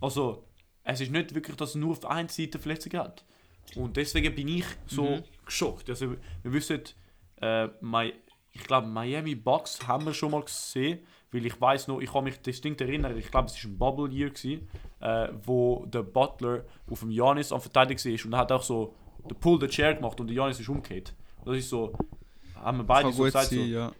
[0.00, 0.44] Also,
[0.84, 3.24] es ist nicht wirklich, dass es nur auf der einen Seite Verletzungen hat.
[3.76, 5.22] Und deswegen bin ich so Mhm.
[5.44, 5.88] geschockt.
[5.90, 6.10] Also,
[6.42, 6.80] wir wissen,
[7.40, 7.68] äh,
[8.52, 11.00] ich glaube, Miami Bucks haben wir schon mal gesehen,
[11.32, 14.12] weil ich weiß noch, ich kann mich distinkt erinnern, ich glaube, es war ein Bubble
[14.12, 14.68] Year, gewesen,
[15.00, 18.94] äh, wo der Butler auf dem Janis am Verteidigen war und er hat auch so
[19.28, 21.12] den Pull the Chair gemacht und der Janis ist umgekehrt.
[21.44, 21.92] Das ist so,
[23.12, 23.92] so gut gesagt, so, sein, ja.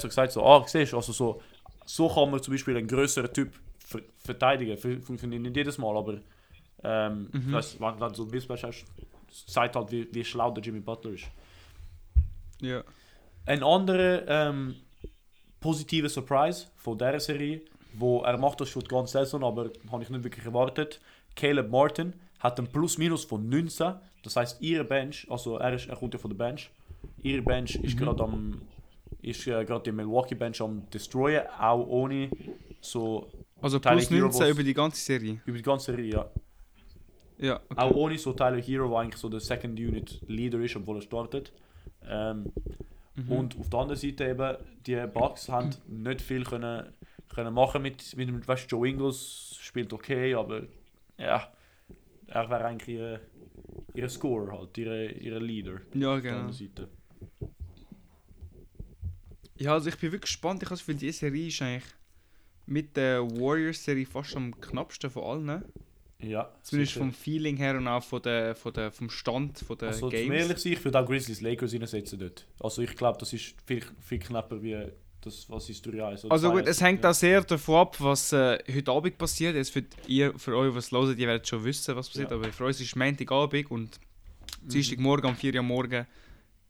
[0.00, 1.42] So gesagt, so, ah, siehst du, also so,
[1.86, 4.76] so kann man zum Beispiel einen größeren Typ ver verteidigen.
[5.02, 6.18] Funktioniert nicht jedes Mal, aber
[6.84, 7.52] ähm, Mhm.
[7.52, 8.84] das, wenn dann so ein Mismatch hast,
[9.30, 11.24] es zeigt halt, wie, wie schlau der Jimmy Butler ist.
[12.60, 12.82] ja.
[13.44, 14.76] Ein anderer ähm,
[15.60, 17.60] positiver Surprise von dieser Serie,
[17.94, 21.00] wo er macht das schon die ganze Saison, aber habe ich nicht wirklich erwartet.
[21.34, 23.94] Caleb Martin hat einen Plus-Minus von 19.
[24.22, 26.70] Das heißt, ihre Bench, also er, ist, er kommt ja von der Bench,
[27.22, 28.62] ihre Bench ist gerade am
[29.20, 32.28] ist äh, gerade die Milwaukee Bench am destroyen, auch ohne
[32.80, 33.28] so
[33.60, 35.40] Also Tyler plus Hero 19 was- über die ganze Serie.
[35.46, 36.30] über die ganze Serie, ja.
[37.38, 37.80] Ja, okay.
[37.80, 41.02] Auch ohne so Tyler Hero, der eigentlich so der Second Unit Leader ist, obwohl er
[41.02, 41.52] startet.
[42.08, 42.52] Ähm,
[43.14, 43.30] Mhm.
[43.30, 44.56] Und auf der anderen Seite eben,
[44.86, 46.94] die Bucks haben nicht viel können,
[47.28, 50.62] können machen mit, mit dem, weißt, Joe Ingles spielt okay, aber
[51.18, 51.46] ja,
[52.26, 53.20] er wäre eigentlich ihr,
[53.92, 56.34] ihr Scorer halt, ihr, ihr Leader ja, auf der genau.
[56.36, 56.88] anderen Seite.
[59.58, 60.62] Ja, also ich bin wirklich gespannt.
[60.62, 61.84] Ich das Gefühl, diese Serie ist eigentlich
[62.66, 65.62] mit der Warriors-Serie fast am knappsten von allen.
[66.20, 67.04] Ja, Zumindest sicher.
[67.04, 70.32] vom Feeling her und auch von der, von der, vom Stand von der Also, Games.
[70.40, 72.46] ehrlich sein, ich würde auch Grizzlies Lakers reinsetzen dort.
[72.60, 74.86] Also ich glaube, das ist viel, viel knapper wie
[75.20, 76.24] das, was ist 3-1.
[76.24, 76.52] oder Also 2-1.
[76.52, 77.10] gut, es hängt ja.
[77.10, 79.56] auch sehr davon ab, was äh, heute Abend passiert.
[79.56, 82.30] Jetzt für, ihr, für euch, was hört, ihr werdet schon wissen, was passiert.
[82.30, 82.36] Ja.
[82.36, 83.98] Aber für uns ist Montagabend und
[84.62, 86.06] Dienstagmorgen um 4 Uhr morgen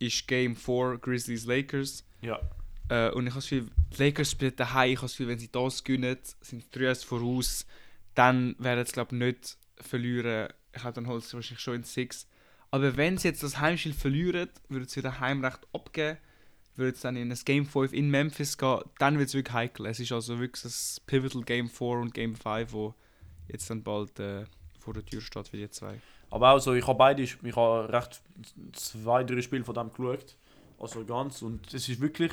[0.07, 2.05] ist Game 4 Grizzlies Lakers.
[2.21, 2.41] Ja,
[2.89, 4.91] Äh, und ich habe das Gefühl, die Lakers spielen daheim.
[4.91, 7.67] Ich habe das Gefühl, wenn sie das gewinnen, sind sie 3 voraus.
[8.15, 10.49] Dann werden sie, glaube ich, nicht verlieren.
[10.75, 12.27] Ich glaube, dann holt sie wahrscheinlich schon in 6.
[12.71, 16.19] Aber wenn sie jetzt das Heimspiel verlieren, würden sie wieder Heimrecht abgeben,
[16.77, 19.87] würden sie dann in ein Game 5 in Memphis gehen, dann wird es wirklich heikel.
[19.87, 22.95] Es ist also wirklich das Pivotal Game 4 und Game 5, wo
[23.49, 24.45] jetzt dann bald äh,
[24.79, 26.01] vor der Tür steht für die zwei.
[26.33, 28.21] Aber auch so, ich habe beide, ich habe recht
[28.73, 30.35] zwei, drei Spiele von dem geschaut.
[30.81, 31.43] Also ganz.
[31.43, 32.33] Und es ist wirklich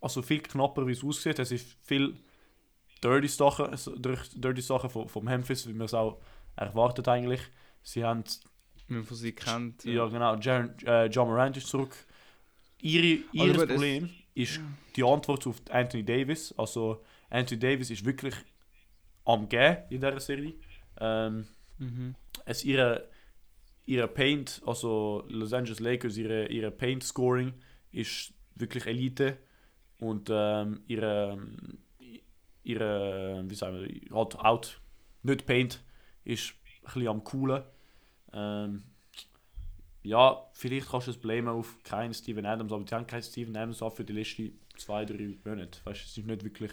[0.00, 1.38] also viel knapper, wie es aussieht.
[1.38, 2.14] Es ist viel
[3.02, 6.18] dirty Sachen, also dirty Sachen von, von Memphis, wie man es auch
[6.56, 7.40] erwartet eigentlich.
[7.82, 8.22] Sie haben,
[8.88, 9.84] Wenn man von sie kennt.
[9.84, 11.94] ja, genau, Jaren, äh, John Morant ist zurück.
[12.80, 14.60] Ihre, Also ihr es- Problem ist
[14.94, 16.54] die Antwort auf Anthony Davis.
[16.58, 18.34] Also Anthony Davis ist wirklich
[19.24, 20.54] am Gehen in dieser Serie.
[21.00, 21.46] Ähm,
[21.78, 22.14] Mhm.
[22.44, 23.08] es ihre,
[23.84, 27.54] ihre Paint, also Los Angeles Lakers, ihre, ihre Paint-Scoring
[27.92, 29.38] ist wirklich Elite.
[29.98, 31.38] Und ähm, ihre,
[32.62, 34.80] ihre, wie sagen wir, halt Out,
[35.22, 35.82] nicht Paint,
[36.24, 37.62] ist ein bisschen am coolen.
[38.32, 38.82] Ähm,
[40.02, 43.56] ja, vielleicht kannst du es blamen auf keinen Steven Adams, aber die haben keinen Steven
[43.56, 45.80] Adams auch für die letzten zwei, drei Monate.
[45.84, 46.72] Weißt du, es ist nicht wirklich,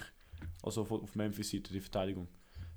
[0.61, 2.27] also auf Memphis-Seite die Verteidigung.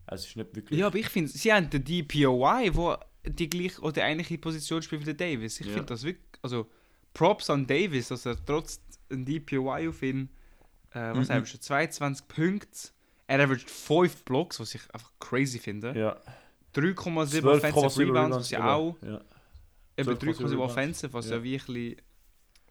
[0.06, 0.78] Es ist nicht wirklich.
[0.78, 5.02] Ja, aber ich finde, sie haben den DPOY, wo die gleiche oder ähnliche Position spielt
[5.02, 5.60] wie der Davis.
[5.60, 5.72] Ich Ja.
[5.74, 6.70] finde das wirklich, also
[7.12, 10.28] Props an Davis, dass er trotz ein DPOY auf ihn,
[10.92, 11.32] äh, was Mhm.
[11.32, 12.78] haben wir schon, 22 Punkte,
[13.26, 15.92] er averaged 5 Blocks, was ich einfach crazy finde.
[15.98, 16.16] ja.
[16.72, 19.20] 3,7 Offensive Rebounds, was ja auch, Ja.
[19.96, 20.72] eben 12,7 3,7 Rebounds.
[20.72, 21.42] Offensive, was ja, Ja.
[21.42, 21.96] wirklich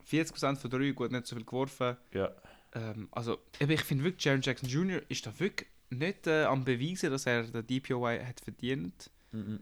[0.04, 1.98] 40% von 3, gut, nicht so viel geworfen.
[2.14, 2.30] ja.
[2.74, 5.02] Ähm, also, ich finde wirklich, Jaron Jackson Jr.
[5.08, 9.10] ist da wirklich nicht äh, am Beweisen, dass er den DPOY hat verdient.
[9.32, 9.60] Mhm.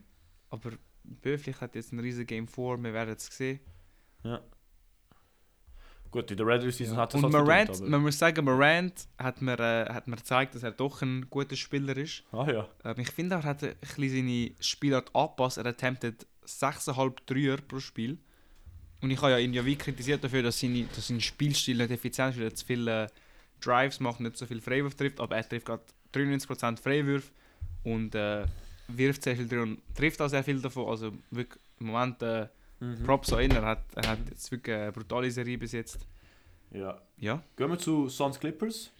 [0.49, 0.71] Aber
[1.03, 3.59] Bö, vielleicht hat jetzt ein riesen Game vor, wir werden es sehen.
[6.13, 8.45] Gut, in der Regular Season hat er Und es halt Morant, verdient, man muss sagen,
[8.45, 12.23] Morant hat mir, äh, hat mir gezeigt, dass er doch ein guter Spieler ist.
[12.31, 12.69] Ah ja.
[12.85, 15.57] Ähm, ich finde, er hat ein bisschen seine Spielart angepasst.
[15.57, 18.19] Er attemptet 6,5 Dreier pro Spiel.
[19.01, 21.89] Und ich habe ja ihn ja wie kritisiert dafür, dass, seine, dass sein Spielstil nicht
[21.89, 23.07] effizient ist, weil er zu viele
[23.63, 27.31] Drives macht, nicht so viel Freiwürfe trifft, aber er trifft gerade 93% Freiwürfe
[27.83, 28.45] und äh,
[28.87, 30.87] wirft sehr viel drin und trifft auch sehr viel davon.
[30.87, 32.47] Also wirklich im Moment äh,
[32.83, 33.03] Mhm.
[33.03, 36.05] Props an ihn, er hat, er hat jetzt wirklich eine brutale Serie bis jetzt.
[36.71, 36.99] ja.
[37.17, 38.91] Ja, Gehen wir zu Suns Clippers.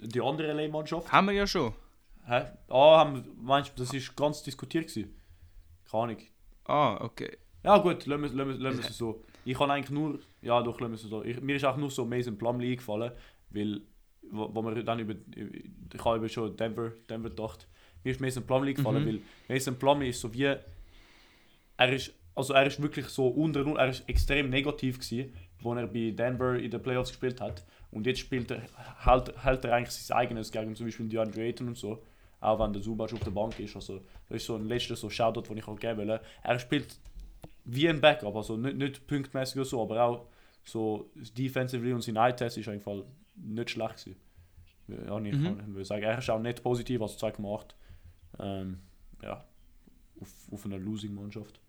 [0.00, 1.12] Die andere LA-Mannschaft.
[1.12, 1.74] haben wir ja schon.
[2.24, 2.44] Hä?
[2.68, 5.14] Ah, haben, meinst du, das ist ganz diskutiert gewesen?
[5.90, 6.18] Keine Ahnung.
[6.64, 7.36] Ah, okay.
[7.62, 9.22] Ja gut, lassen wir, es so.
[9.44, 11.22] Ich kann eigentlich nur, ja doch, lassen wir es so.
[11.22, 13.12] Ich, mir ist auch nur so Mason Plumlee eingefallen,
[13.50, 13.82] weil,
[14.30, 17.66] wo, wo wir dann über, ich habe über schon Denver, Denver gedacht.
[18.04, 19.08] Mir ist Mason Plumlee gefallen, Mhm.
[19.08, 20.44] weil Mason Plumlee ist so wie,
[21.76, 25.74] er ist, also er ist wirklich so unter Null, er ist extrem negativ gewesen, wo
[25.74, 27.64] er bei Denver in den Playoffs gespielt hat.
[27.90, 28.62] Und jetzt spielt er,
[29.04, 32.02] hält, hält er eigentlich sein eigenes gegen zum Beispiel DeAndre Ayton und so.
[32.40, 33.74] Auch wenn der Zubac auf der Bank ist.
[33.74, 36.20] Also, das ist so ein letzter so Shoutout, den ich auch geben will.
[36.42, 36.98] Er spielt
[37.64, 40.26] wie ein Backup, also nicht, nicht punktmäßig oder so, aber auch
[40.62, 43.02] so defensively und sein Eye-Test ist einfach
[43.36, 44.20] nicht schlecht gewesen.
[44.88, 45.44] Ja, ich Mhm.
[45.44, 47.74] kann würde sagen, er ist auch nicht positiv, also 2,8.
[48.38, 48.78] Ähm,
[49.22, 49.44] ja,
[50.20, 51.60] auf, auf einer Losing-Mannschaft.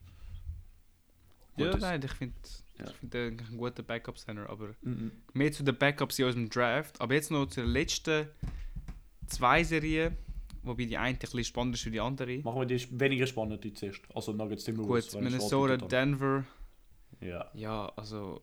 [1.58, 2.36] Ja, nein, ich finde
[2.78, 2.86] Ja.
[2.86, 5.12] ich find ihn ein guter Backup-Center, aber Mhm.
[5.34, 7.02] mehr zu den Backups in unserem Draft.
[7.02, 8.28] Aber jetzt noch zu den letzten
[9.26, 10.16] zwei Serien,
[10.62, 12.38] wobei die eine ein bisschen spannender ist für die andere.
[12.40, 14.02] Machen wir die weniger spannend die zuerst.
[14.14, 15.08] Also Nuggets Timberwolves.
[15.12, 16.46] Gut, ich Minnesota, Denver.
[17.20, 18.42] Ja, Ja, also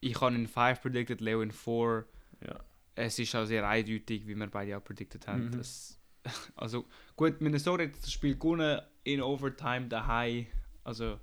[0.00, 2.04] ich habe in 5 predicted, Leo in 4.
[2.46, 2.58] ja.
[2.96, 5.46] Es ist auch sehr eindeutig, wie wir beide auch predicted haben.
[5.46, 5.58] Mhm.
[5.58, 5.98] Das,
[6.56, 6.84] also
[7.16, 10.46] gut, Minnesota hat das Spiel gewonnen in Overtime daheim.
[10.84, 11.18] Also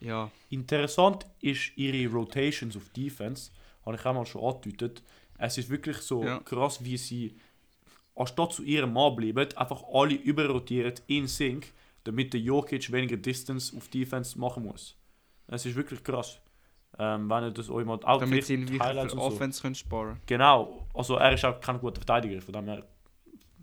[0.00, 3.50] ja, Interessant ist ihre Rotations auf Defense.
[3.84, 5.02] Habe ich auch mal schon angedeutet.
[5.38, 6.40] Es ist wirklich so Ja.
[6.40, 7.36] krass, wie sie
[8.16, 11.72] anstatt zu ihrem Mann bleiben, einfach alle überrotieren in Sync,
[12.04, 14.96] damit der Jokic weniger Distance auf Defense machen muss.
[15.46, 16.40] Es ist wirklich krass.
[16.98, 19.18] Ähm, wenn ihr das euch mal auch damit sie ihn wirklich für so.
[19.18, 22.84] Offense können sparen Genau, also er ist auch kein guter Verteidiger, von dem her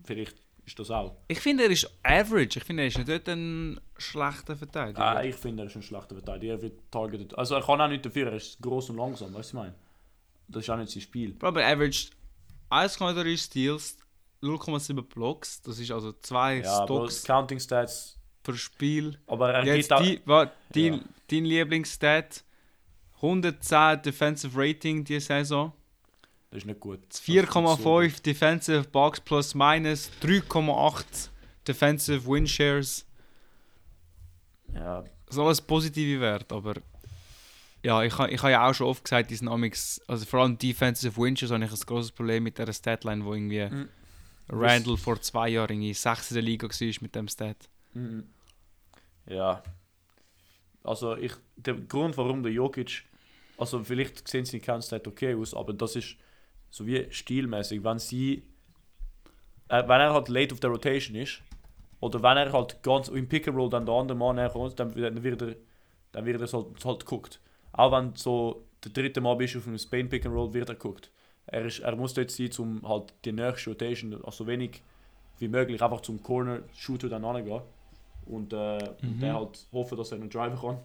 [0.04, 1.16] vielleicht ist das auch.
[1.28, 2.58] Ich finde, er ist average.
[2.58, 5.00] Ich finde, er ist nicht dort ein schlechter Verteidiger.
[5.02, 6.54] Ah, ich finde, er ist ein schlechter Verteidiger.
[6.54, 7.36] Er wird targeted.
[7.38, 9.54] Also er kann auch nicht dafür, er ist groß und langsam, weißt du, was ich
[9.54, 9.74] meine?
[10.48, 11.36] Das ist auch nicht sein Spiel.
[11.40, 12.10] Aber er averaged
[12.70, 13.96] 1,3 Steals,
[14.42, 15.62] 0,7 Blocks.
[15.62, 18.18] Das ist also zwei Ja, Stocks Counting Stats.
[18.42, 19.18] pro Spiel.
[19.26, 19.92] Aber er Jetzt geht
[20.28, 20.46] auch.
[20.74, 21.00] dein, Ja.
[21.30, 22.44] dein Lieblingsstat:
[23.22, 25.72] 110 Defensive Rating diese Saison.
[26.50, 27.00] Das ist nicht gut.
[27.12, 31.28] 4,5 Defensive Box plus minus, 3,8
[31.66, 33.04] Defensive Win Shares.
[34.74, 36.74] Ja, Das ist alles positive Werte, aber
[37.82, 41.16] ja, ich, ich habe ja auch schon oft gesagt, diesen Amix, also vor allem Defensive
[41.20, 43.88] Win Shares habe ich ein großes Problem mit dieser Statline, wo irgendwie Mhm.
[44.50, 47.68] Randall vor zwei Jahren irgendwie 6 in der Liga war mit dem Stat.
[47.92, 48.24] mhm.
[49.26, 49.62] ja.
[50.82, 53.04] Also ich, der Grund, warum der Jokic,
[53.58, 56.16] also vielleicht sehen sie kein Stat okay aus, aber das ist
[56.70, 58.44] so wie stilmäßig, wenn sie,
[59.68, 61.42] äh, wenn er halt late auf der Rotation ist,
[62.00, 64.94] oder wenn er halt ganz im Pick and Roll dann der andere Mann herkommt, dann,
[64.94, 65.56] dann wird er,
[66.12, 67.40] dann wird er halt, halt geguckt.
[67.72, 70.76] Auch wenn so der dritte Mal bist auf einem Spain Pick and Roll, wird er
[70.76, 71.10] geguckt.
[71.46, 74.82] Er, ist, er muss dort sein, um halt die nächste Rotation, also wenig
[75.38, 77.62] wie möglich, einfach zum Corner Shooter dann angehen.
[78.26, 79.20] Und, äh, und Mhm.
[79.22, 80.78] der halt hoffen, dass er einen Driver kann.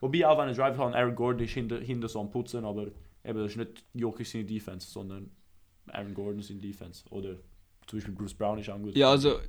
[0.00, 2.86] Wobei auch wenn er Driver kann, Aaron Gordon ist hinter, hinter so am Putzen, aber
[3.24, 5.30] eben, das ist nicht Jokic seine Defense, sondern
[5.88, 7.04] Aaron Gordon seine Defense.
[7.10, 7.36] Oder
[7.86, 9.40] zum Beispiel Bruce Brown ist auch ein guter Ja, also.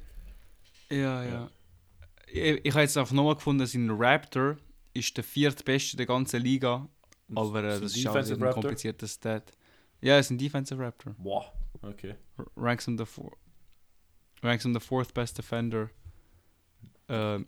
[0.89, 1.23] Ja, Ja.
[1.23, 1.49] ja.
[2.33, 4.57] Ich, ich habe jetzt einfach nochmal gefunden, sein Raptor
[4.93, 6.87] ist der viertbeste der ganzen Liga.
[7.35, 9.51] Aber äh, das ist auch ein komplizierter Stat.
[10.01, 11.15] Ja, er ist ein Defensive Raptor.
[11.17, 11.45] Wow,
[11.81, 12.15] okay.
[12.37, 13.31] R- Ranks him the, four,
[14.43, 15.89] ranks him the fourth best defender
[17.07, 17.45] ähm,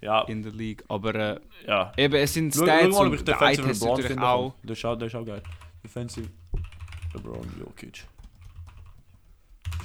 [0.00, 0.84] Ja, in the league.
[0.88, 1.92] Aber äh, ja.
[1.96, 4.26] eben, es sind Stats ich und der Defensive LeBron natürlich finde.
[4.28, 4.54] auch.
[4.62, 5.42] Das ist auch, das ist auch geil.
[5.82, 6.28] Defensive
[7.14, 8.04] LeBron Jokic.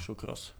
[0.00, 0.54] Schon krass.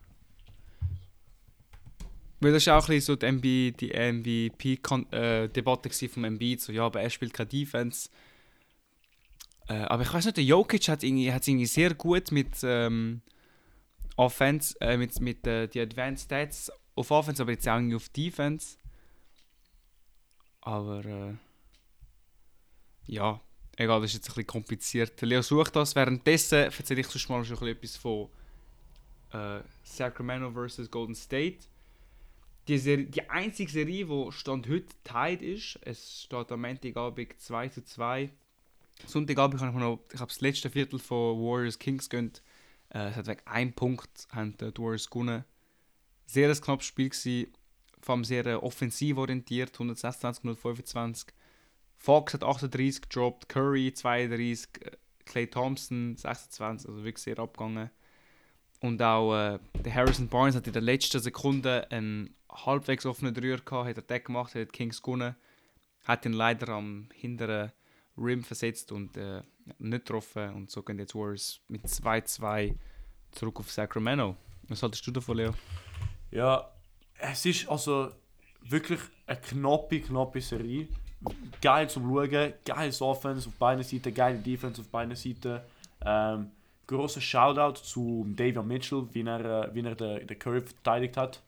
[2.40, 6.72] Weil das ist auch ein bisschen so die, MB, die MVP-Debatte äh, vom Embiid, so
[6.72, 8.08] ja, aber er spielt keine Defense.
[9.68, 13.20] Äh, aber ich weiß nicht, der Jokic hat irgendwie, hat irgendwie sehr gut mit ähm,
[14.16, 18.08] Offense, äh, mit, mit äh, die Advanced Stats auf Offense, aber jetzt auch irgendwie auf
[18.08, 18.78] Defense.
[20.60, 21.34] Aber äh,
[23.06, 23.40] ja,
[23.76, 25.20] egal, das ist jetzt ein bisschen kompliziert.
[25.22, 25.94] Leo sucht das.
[25.94, 28.28] Währenddessen erzähle ich sonst mal schon etwas von
[29.32, 30.90] äh, Sacramento vs.
[30.90, 31.58] Golden State.
[32.68, 37.68] Die, Serie, die einzige Serie, die Stand heute tied ist, es steht am Montagabend 2
[37.68, 38.30] zu 2.
[39.06, 42.42] Sonntagabend habe ich noch, ich habe das letzte Viertel von Warriors Kings gönnt.
[42.90, 45.44] Äh, es hat wegen einem Punkt haben die Warriors gewonnen.
[46.26, 47.52] Sehr ein knappes Spiel gewesen,
[48.00, 51.34] vor allem sehr äh, offensiv orientiert, 126 125.
[51.96, 54.90] Fox hat 38 gedroppt, Curry 32, äh,
[55.26, 57.90] Clay Thompson 26, also wirklich sehr abgegangen.
[58.80, 63.58] Und auch äh, der Harrison Barnes hat in der letzten Sekunde einen halbwegs offenen Dreier
[63.58, 65.36] gehabt, hat er den gemacht, hat Kings gewonnen.
[66.04, 67.72] Hat ihn leider am hinteren
[68.16, 69.42] Rim versetzt und äh,
[69.78, 70.54] nicht getroffen.
[70.54, 72.74] Und so gehen jetzt Warriors mit 2-2
[73.32, 74.36] zurück auf Sacramento.
[74.68, 75.54] Was haltest du davon, Leo?
[76.30, 76.70] Ja,
[77.20, 78.10] es ist also
[78.62, 80.88] wirklich eine knappe, knappe Serie.
[81.60, 85.60] Geil zum Schauen, geiles Offense auf beiden Seiten, geile Defense auf beiden Seiten.
[86.04, 86.50] Ähm,
[86.86, 91.42] großer Shoutout zu David Mitchell, wie er, äh, wie er den, den Curry verteidigt hat.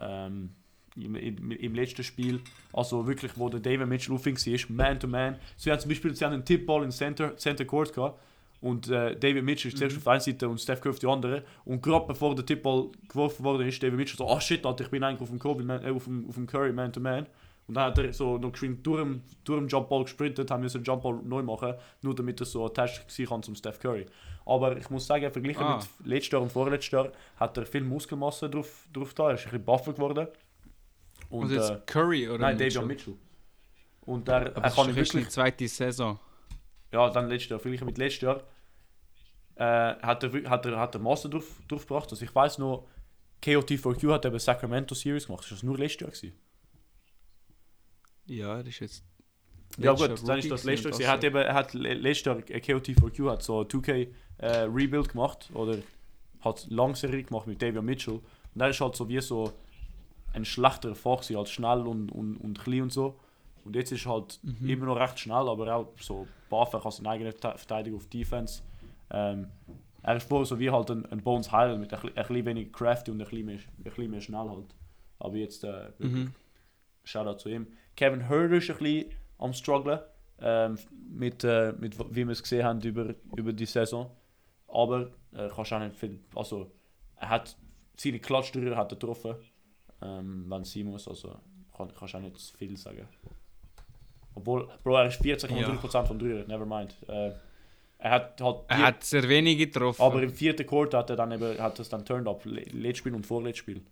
[0.00, 0.50] Ähm,
[0.96, 2.40] im, im, Im letzten Spiel.
[2.72, 5.36] Also wirklich, wo der David Mitchell ihn war, Man to Man.
[5.56, 8.20] Sie haben zum Beispiel sie haben einen Tipball in Center, Center Court gehabt.
[8.60, 11.06] Und äh, David Mitchell ist zuerst auf der einen Seite und Steph Curry auf die
[11.06, 11.44] andere.
[11.64, 14.90] Und gerade bevor der Tipball geworfen worden ist, David Mitchell so, ah shit, Alter, ich
[14.90, 17.26] bin eigentlich auf dem, Kobe, äh, auf dem, auf dem Curry Man to Man.
[17.66, 20.82] Und dann hat er so noch geschwind durch den, durch den Jumpball gesprintet, haben müssen
[20.82, 24.06] den Jumpball neu machen, nur damit er so attached sein kann zum Steph Curry.
[24.44, 25.76] Aber ich muss sagen, verglichen Ah.
[25.76, 29.28] mit letztes Jahr und vorletztes Jahr hat er viel Muskelmasse drauf, drauf da.
[29.28, 30.26] Er ist ein bisschen buffer geworden.
[31.30, 32.82] Und, also jetzt äh, Curry oder nein, Mitchell?
[32.82, 33.14] David Mitchell.
[34.02, 36.18] Und er, Aber er kann wirklich zweite Saison.
[36.92, 38.42] Ja, dann letztes Jahr, verglichen mit letztes Jahr,
[39.56, 42.10] äh, hat, er, hat, er, hat er Master drauf, drauf gebracht.
[42.10, 42.86] Also ich weiß noch,
[43.42, 45.46] KOT4Q hat eben Sacramento Series gemacht.
[45.50, 46.10] Das war nur letztes Jahr.
[46.10, 46.32] Gewesen.
[48.26, 49.04] Ja, das ist jetzt.
[49.78, 51.08] Ja gut, dann ist das letztes Jahr.
[51.08, 55.10] Er hat eben, er hat le- letztes Jahr äh, KOT4Q hat so 2K äh, Rebuild
[55.10, 55.78] gemacht oder
[56.40, 58.20] hat Langserie gemacht mit David Mitchell.
[58.54, 59.52] Und er ist halt so wie so
[60.32, 63.18] ein schlechterer Fach gewesen, als schnell und, und, und klein und so.
[63.64, 64.68] Und jetzt ist er halt Mhm.
[64.68, 68.62] immer noch recht schnell, aber auch so Buff, kann seine eigene Verte- Verteidigung auf Defense.
[69.10, 69.48] Ähm,
[70.02, 72.70] er ist vorher so wie halt ein, ein Bones Highland mit ein, ein bisschen weniger
[72.72, 74.74] crafty und ein bisschen mehr, ein bisschen mehr schnell halt.
[75.18, 76.32] Aber jetzt äh, Mhm.
[77.04, 77.66] Shoutout zu ihm.
[77.96, 80.00] Kevin Herder ist ein bisschen am strugglen,
[80.40, 80.78] ähm,
[81.10, 84.10] mit, äh, mit wie wir es gesehen haben über, über die Saison.
[84.68, 86.70] Aber äh, kannst auch nicht viel, also
[87.16, 87.56] er hat
[87.96, 89.34] seine Klatschdrüher hat er getroffen,
[90.00, 91.36] ähm, wenn es sein muss, also
[91.76, 93.06] kann, kannst auch nicht viel sagen.
[94.34, 96.94] Obwohl, Bro, er ist 40,3% von Dreier, never mind.
[97.08, 97.32] Äh,
[97.98, 100.00] er hat halt Er hat sehr wenig getroffen.
[100.00, 102.98] aber im vierten Quarter hat er dann eben, hat es dann turned up, Le- letztes
[102.98, 103.82] Spiel und vorletztes Spiel.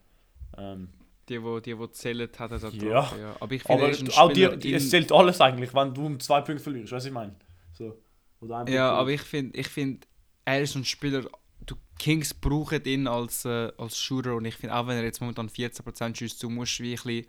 [0.57, 0.89] Ähm,
[1.29, 2.79] die, wo, die, wo zählt, hat er da Ja.
[2.79, 3.21] getroffen.
[3.21, 3.37] Ja.
[3.41, 6.07] Aber ich finde, Aber ist ein auch die, die, es zählt alles eigentlich, wenn du
[6.07, 7.35] um zwei Punkte verlierst, weißt du, ich meine?
[7.75, 7.99] So.
[8.41, 10.07] Oder ein Punkt Ja, aber ich finde, ich find,
[10.47, 11.25] er ist ein Spieler,
[11.67, 15.21] du Kings brauchen ihn als, äh, als Shooter und ich finde, auch wenn er jetzt
[15.21, 17.27] momentan 14% schießt, du musst wie ein bisschen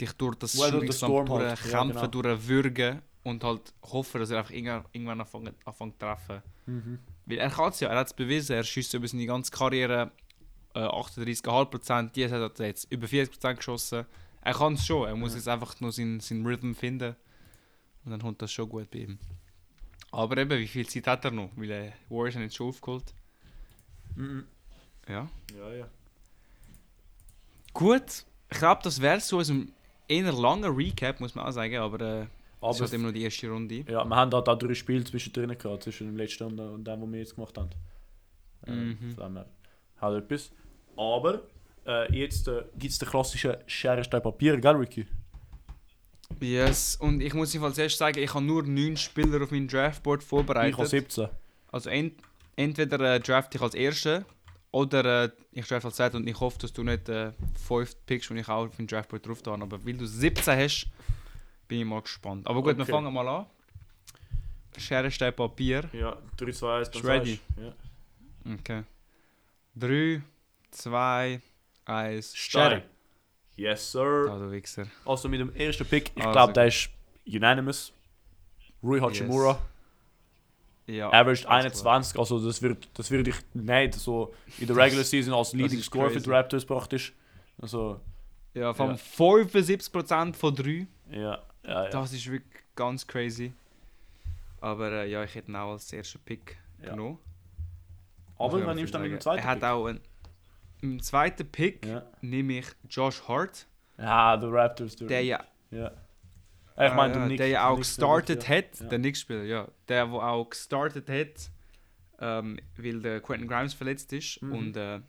[0.00, 1.42] dich durch das Well, durch den Shooting-Slump Storm halt.
[1.42, 1.54] Ja,
[1.90, 6.42] durchkämpfen, durchwürgen und halt hoffen, dass er einfach irgendwann, anfängt, anfängt zu treffen.
[6.66, 6.98] Mhm.
[7.26, 10.12] Weil er kann es ja, er hat es bewiesen, er schießt über seine ganze Karriere
[10.74, 14.06] äh, 38,5%, die hat er jetzt über 40% geschossen.
[14.42, 15.38] Er kann es schon, er muss Ja.
[15.38, 17.16] jetzt einfach nur seinen, seinen Rhythm finden
[18.04, 19.18] und dann kommt das schon gut bei ihm.
[20.12, 21.50] Aber eben, wie viel Zeit hat er noch?
[21.56, 23.12] Weil er Warriors haben jetzt schon aufgeholt.
[24.14, 24.44] Mhm.
[25.08, 25.28] Ja.
[25.56, 25.88] Ja, ja.
[27.72, 29.72] Gut, ich glaube, das wäre so ein
[30.08, 32.28] eher langer Recap, muss man auch sagen, aber äh, es
[32.60, 33.84] Aber ist immer noch die erste Runde.
[33.88, 37.02] ja, wir haben halt auch drei Spiele zwischendrin gehabt, zwischen dem letzten und, und dem,
[37.02, 37.70] was wir jetzt gemacht haben.
[38.66, 39.14] Ähm, Mhm.
[39.14, 39.46] Von dem her
[40.00, 40.50] halt etwas.
[40.96, 41.42] Aber
[41.86, 45.06] äh, jetzt äh, gibt es den klassischen Schere, Stein, Papier, gell, Ricky?
[46.40, 50.22] Yes, und ich muss jedenfalls erst sagen, ich habe nur 9 Spieler auf meinem Draftboard
[50.22, 50.88] Ich habe vorbereitet.
[50.88, 51.28] 17.
[51.70, 52.14] Also ent
[52.56, 54.24] entweder äh, draft ich als Erster
[54.76, 57.32] oder äh, ich draft als Zweiter und ich hoffe, dass du nicht äh,
[57.66, 59.52] 5 pickst und ich auch auf meinem Draftboard drauf tue.
[59.54, 60.86] Aber weil du 17 hast,
[61.68, 62.46] bin ich mal gespannt.
[62.46, 62.92] Aber gut, wir Okay.
[62.92, 63.46] fangen mal an.
[64.78, 65.84] Schere, Stein, Papier.
[65.92, 67.38] Ja, 3, 2, 1, dann ready.
[67.56, 67.72] Ja.
[68.54, 68.82] Okay.
[69.76, 70.22] 3,
[70.70, 71.40] 2,
[71.86, 72.82] 1, Stein.
[73.56, 74.26] Yes, sir.
[74.26, 74.86] Du Wichser.
[75.06, 76.90] Also mit dem ersten Pick, ich Also glaube, der ist
[77.26, 77.92] unanimous.
[78.82, 79.58] Rui Hachimura,
[80.86, 81.94] Ja, averaged ganz klar.
[81.96, 85.80] 21, also das wird, das würde ich nicht so in der Regular Season als Leading
[85.82, 86.30] Scorer für die.
[86.30, 87.12] Raptors praktisch.
[87.60, 88.00] Also,
[88.54, 88.96] Ja, vom Ja.
[88.96, 90.86] 75% von 3.
[91.10, 91.88] ja, ja, ja.
[91.90, 93.52] Das ist wirklich ganz crazy.
[94.60, 96.90] Aber äh, ja, ich hätte ihn auch als ersten Pick Ja.
[96.90, 97.18] genommen.
[98.38, 99.68] Aber wann nimmst du dann mit dem zweiten Er hat Pick?
[99.68, 100.00] auch einen.
[100.82, 102.02] Im zweiten Pick Ja.
[102.20, 103.66] nehme ich Josh Hart,
[103.98, 104.94] ja, der Raptors.
[104.96, 105.90] Der, der ja, ja.
[106.78, 108.56] Ich meine, äh, der, Nick, der ja auch Nick- gestartet ja.
[108.56, 108.86] hat, Ja.
[108.86, 109.68] der Knicks-Spieler, ja.
[109.88, 111.50] Der, der auch gestartet hat,
[112.20, 114.42] ähm, weil der Quentin Grimes verletzt ist.
[114.42, 114.52] Mhm.
[114.52, 115.00] Und äh,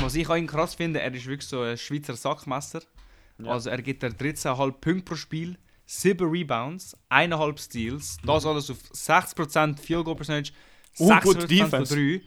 [0.00, 2.82] was ich ihm krass finde, er ist wirklich so ein Schweizer Sackmesser.
[3.38, 3.50] Ja.
[3.52, 8.78] Also er gibt er 13,5 Punkte pro Spiel, 7 Rebounds, 1,5 Steals, das alles auf
[8.92, 10.52] 60% Field Goal Percentage,
[10.98, 11.06] Mhm.
[11.08, 11.94] Und gute 60% von Defense.
[11.94, 12.22] 3.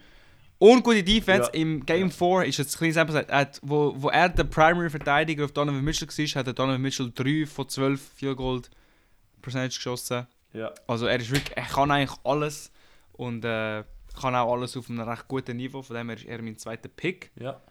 [0.60, 1.50] Und gute Defense.
[1.54, 1.60] Ja.
[1.60, 5.46] Im Game 4 ist jetzt ein kleines Sample, hat, wo, wo er der Primary Verteidiger
[5.46, 8.62] auf Donovan Mitchell war, hat der Donovan Mitchell 3 von 12 Field Goal
[9.42, 10.28] Percentage geschossen.
[10.54, 10.74] Ja.
[10.86, 12.72] Also er ist wirklich, er kann eigentlich alles
[13.14, 13.84] und äh,
[14.20, 16.90] kann auch alles auf einem recht guten Niveau, von dem her ist er mein zweiter
[16.90, 17.32] Pick.
[17.40, 17.62] Ja.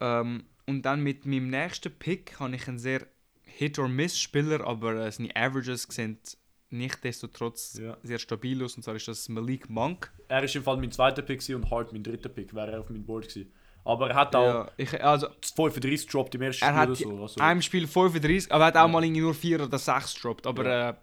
[0.00, 3.06] Ähm, und dann mit meinem nächsten Pick habe ich einen sehr
[3.42, 6.38] Hit-or-Miss-Spieler, aber äh, seine Averages sind
[6.70, 7.96] nichtsdestotrotz Ja.
[8.02, 8.76] sehr stabil aus.
[8.76, 10.12] Und zwar ist das Malik Monk.
[10.28, 12.88] Er ist im Fall mein zweiter Pick und Hart mein dritter Pick, wäre er auf
[12.90, 13.52] meinem Board gewesen.
[13.84, 16.96] Aber er hat auch Ja, ich, also, 35 gedroppt im ersten er Spiel hat oder
[17.16, 17.22] so.
[17.22, 18.88] Also, einem Spiel 35, aber er hat auch Ja.
[18.88, 20.46] mal irgendwie nur 4 oder 6 gedroppt.
[20.46, 20.90] Aber Ja.
[20.90, 20.94] äh,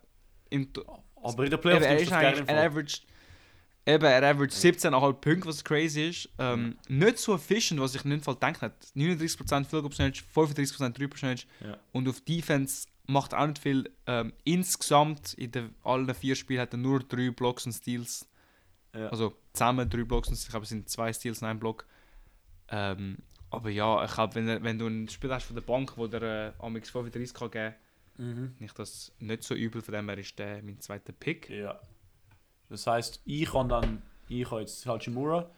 [0.50, 0.70] im,
[1.16, 3.06] aber in der eben, Playoffs er nimmst ist eigentlich, er averaged,
[3.86, 6.30] eben, er averaged 17,5 Punkte, was crazy ist.
[6.38, 8.88] Ähm, Nicht so efficient, was ich nicht Fall gedacht hätte.
[8.96, 11.48] 39% Field Goal Percentage, 35% 3 Percentage.
[11.94, 13.90] Und auf Defense macht auch nicht viel.
[14.08, 18.28] Ähm, insgesamt in den, allen vier Spielen hat er nur 3 Blocks und Steals.
[18.94, 19.08] Ja.
[19.10, 21.86] Also zusammen 3 Blocks und ich glaube, es sind 2 Steals und ein Block.
[22.70, 23.18] Ähm,
[23.50, 26.22] aber ja, ich glaube, wenn, wenn du ein Spiel hast von der Bank, wo der
[26.22, 27.76] äh, Amix 35 kann geben
[28.18, 28.54] Mhm.
[28.58, 29.82] kann, ich das nicht so übel.
[29.82, 31.50] Von dem her ist der mein zweiter Pick.
[31.50, 31.80] Ja.
[32.70, 35.50] Das heißt, ich kann dann, ich habe jetzt Hachimura.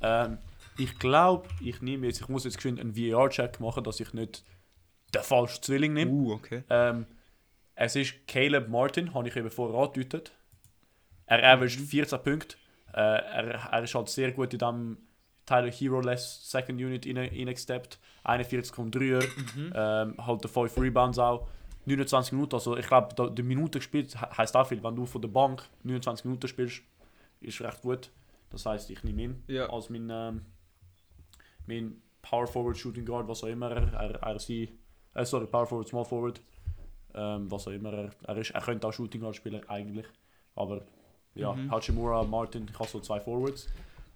[0.00, 0.38] Ähm,
[0.78, 4.44] ich glaube, ich nehme jetzt, ich muss jetzt geschwind einen VR-Check machen, dass ich nicht
[5.14, 6.10] den falschen Zwilling nehme.
[6.10, 6.62] Uh, okay.
[6.70, 7.06] Ähm,
[7.74, 10.32] es ist Caleb Martin, habe ich eben vorher angedeutet.
[11.26, 12.56] Er averaged 14 Punkte.
[12.92, 14.98] Äh, er, er ist halt sehr gut in diesem
[15.46, 17.98] Tyler Hero-less Second Unit rein- reingesteppt.
[18.24, 19.24] 41,3er.
[19.74, 21.48] Ähm, halt 5 Rebounds auch.
[21.86, 24.82] 29 Minuten, also ich glaube, die Minute gespielt he- heisst auch viel.
[24.82, 26.82] Wenn du von der Bank 29 Minuten spielst,
[27.40, 28.10] ist recht gut.
[28.50, 29.68] Das heißt, ich nehme ihn Ja.
[29.68, 30.42] als mein, ähm,
[31.66, 34.70] mein Power Forward, Shooting Guard, was auch immer er, er, er sie,
[35.14, 36.40] äh, sorry, Power Forward, Small Forward,
[37.14, 38.50] ähm, was auch immer er, er ist.
[38.50, 40.06] Er könnte auch Shooting Guard spielen eigentlich,
[40.56, 40.82] aber
[41.34, 41.70] ja, Mhm.
[41.70, 43.68] Hachimura, Martin, ich habe so zwei Forwards.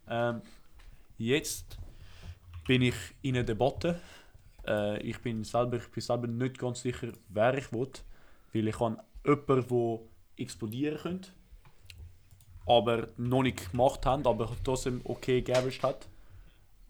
[0.08, 0.42] Ähm,
[1.18, 1.78] jetzt
[2.66, 4.00] bin ich in einer Debatte.
[4.66, 7.90] Äh, ich bin selber, ich bin selber nicht ganz sicher, wer ich will,
[8.52, 10.00] weil ich habe jemanden, der
[10.36, 11.30] explodieren könnte,
[12.66, 16.08] aber noch nicht gemacht haben, aber trotzdem okay geaveraged hat.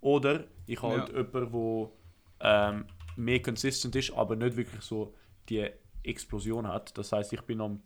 [0.01, 1.01] Oder ich habe Ja.
[1.01, 1.91] halt jemanden,
[2.41, 2.85] der ähm,
[3.19, 5.15] mehr consistent ist, aber nicht wirklich so
[5.49, 5.69] die
[6.03, 6.97] Explosion hat.
[6.97, 7.83] Das heißt, ich bin am,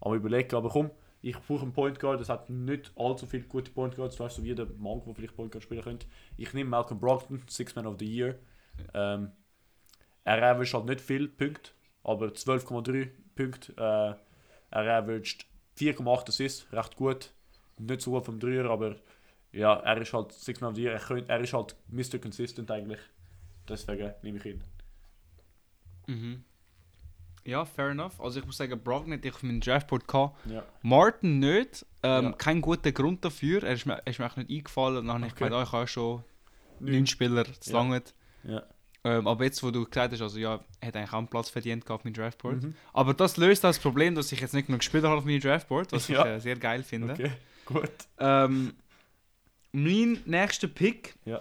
[0.00, 3.70] am überlegen, aber komm, ich brauche einen Point Guard, es hat nicht allzu viele gute
[3.72, 6.06] Point Guards, du weißt, so wie jeder Mann, der vielleicht Point Guard spielen könnte.
[6.36, 8.38] Ich nehme Malcolm Brogdon, Six Man of the Year.
[8.94, 9.32] Ähm,
[10.24, 11.72] er averaged halt nicht viel Punkte,
[12.04, 13.72] aber 12,3 Punkte.
[13.76, 14.14] Äh,
[14.70, 17.32] er averaged 4,8 Assists, recht gut.
[17.78, 18.96] Nicht so gut vom Dreier, aber
[19.52, 20.92] ja, er ist halt Six Man of the Year.
[20.92, 22.18] Er, könnt, er ist halt Mr.
[22.18, 23.00] Consistent eigentlich.
[23.68, 24.64] Deswegen nehme ich ihn.
[26.06, 26.44] Mhm.
[27.44, 28.20] Ja, fair enough.
[28.20, 30.36] Also ich muss sagen, Brogdon hätte ich auf meinem Draftboard gehabt.
[30.46, 30.64] Ja.
[30.82, 31.86] Martin nicht.
[32.02, 32.32] Ähm, Ja.
[32.32, 33.62] Kein guter Grund dafür.
[33.62, 35.06] Er ist mir, er ist mir auch nicht eingefallen.
[35.06, 35.44] Dann habe ich Okay.
[35.44, 36.24] gemeint, ah, ich habe schon
[36.80, 37.72] neun Spieler Ja.
[37.72, 38.02] lange.
[38.44, 38.62] Ja.
[39.04, 41.48] Ähm, aber jetzt, wo du gesagt hast, also ja, er hat eigentlich auch einen Platz
[41.48, 42.62] verdient gehabt auf meinem Draftboard.
[42.62, 42.74] Mhm.
[42.92, 45.92] Aber das löst das Problem, dass ich jetzt nicht genug Spieler habe auf meinem Draftboard,
[45.92, 46.22] was Ja.
[46.26, 47.12] ich äh, sehr geil finde.
[47.14, 47.32] Okay,
[47.64, 47.90] gut.
[48.18, 48.74] Ähm,
[49.72, 51.40] mein nächster Pick, Ja.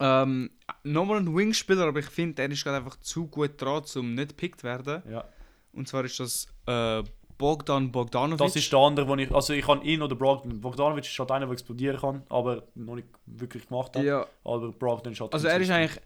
[0.00, 0.50] Ähm,
[0.84, 4.30] nochmal ein Wingspieler, aber ich finde, er ist gerade einfach zu gut dran, um nicht
[4.30, 5.02] gepickt zu werden.
[5.10, 5.24] Ja.
[5.72, 7.02] Und zwar ist das äh,
[7.36, 8.38] Bogdan Bogdanovic.
[8.38, 9.32] Das ist der andere, wo ich.
[9.32, 10.60] Also ich kann ihn oder Brogdon.
[10.60, 14.02] Bogdanovic ist halt einer, der explodieren kann, aber noch nicht wirklich gemacht hat.
[14.02, 15.32] ja, Aber Brogdon ist halt.
[15.32, 16.00] also er ist eigentlich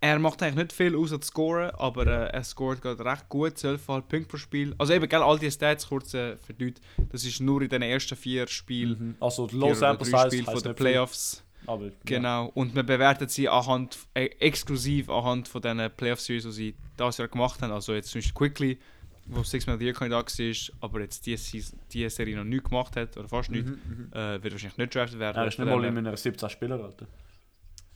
[0.00, 3.54] er macht eigentlich nicht viel außer zu scoren, aber äh, er scoret gerade recht gut,
[3.54, 4.74] 12,5 Punkte pro Spiel.
[4.78, 7.68] Also eben, gell, all die Stats kurz äh, für die Leute, das ist nur in
[7.68, 9.16] den ersten vier Spielen, Mhm.
[9.20, 11.42] Also die Low Sample Size Spiele von den nicht viel, Playoffs.
[11.66, 16.74] Aber, Genau, und wir bewerten sie anhand, äh, exklusiv anhand von diesen Playoff-Series, die sie
[16.98, 17.72] dieses Jahr gemacht haben.
[17.72, 18.78] Also jetzt zum Beispiel Quickly,
[19.26, 20.54] wo Six Man of the Year Kandidat war,
[20.88, 23.56] aber jetzt diese, Season- diese Serie noch nichts gemacht hat, oder fast Ja.
[23.56, 24.12] nichts, Mhm, mhm.
[24.12, 25.36] äh, wird wahrscheinlich nicht drafted werden.
[25.36, 27.06] Er ist nicht mal in einer 17 Spieler, Alter.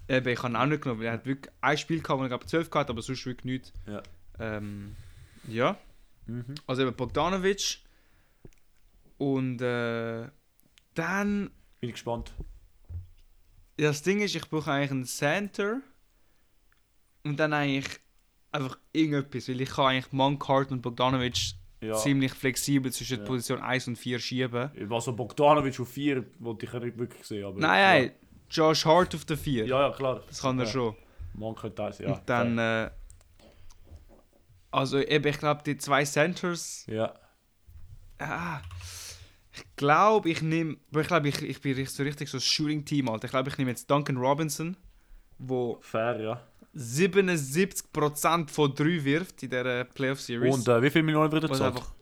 [0.08, 2.24] Eben, ich habe ihn auch nicht genommen, weil er hat wirklich ein Spiel gehabt, wo
[2.24, 3.72] er glaube 12 gehabt aber sonst wirklich nichts.
[3.86, 4.02] Ja.
[4.40, 4.96] Ähm,
[5.46, 5.76] ja,
[6.26, 6.54] Mhm.
[6.66, 7.78] also eben Bogdanovic
[9.18, 10.26] und äh,
[10.94, 11.50] dann
[11.80, 12.32] Bin ich gespannt.
[13.80, 15.80] Ja, das Ding ist, ich brauche eigentlich einen Center
[17.24, 17.98] und dann eigentlich
[18.52, 21.94] einfach irgendetwas, weil ich kann eigentlich Mankart und Bogdanovic Ja.
[21.94, 23.24] ziemlich flexibel zwischen Ja.
[23.24, 24.70] Position 1 und 4 schieben.
[24.92, 27.46] Also Bogdanovic auf 4 wollte ich nicht wirklich sehen.
[27.46, 28.12] Aber Nein, nein,
[28.50, 29.64] Josh Hart auf der 4.
[29.64, 30.20] Ja, ja, klar.
[30.28, 30.70] Das kann er ja.
[30.70, 30.94] schon.
[31.32, 32.12] Man könnte das, ja.
[32.12, 32.90] und dann, äh,
[34.70, 37.14] also eben, ich glaube, die zwei Centers, Ja.
[38.18, 38.60] ah,
[39.52, 43.24] ich glaube, ich nehme, ich glaube, ich, ich bin so richtig so ein Shooting-Team, Alter.
[43.26, 44.76] Ich glaube, ich nehme jetzt Duncan Robinson,
[45.38, 46.40] wo Fair, ja.
[46.76, 50.54] 77% von 3 wirft in dieser Playoff-Series.
[50.54, 51.76] Und äh, wie viele Millionen wird er Was gezahlt?
[51.76, 51.92] einfach.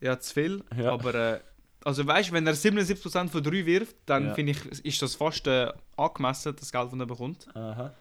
[0.00, 0.64] Ja, zu viel.
[0.76, 0.92] Ja.
[0.92, 1.14] Aber.
[1.14, 1.40] Äh,
[1.84, 4.34] also weißt wenn er 77% von 3 wirft, dann Ja.
[4.34, 7.46] finde ich, ist das fast äh, angemessen, das Geld, das er bekommt.
[7.54, 7.94] Aha.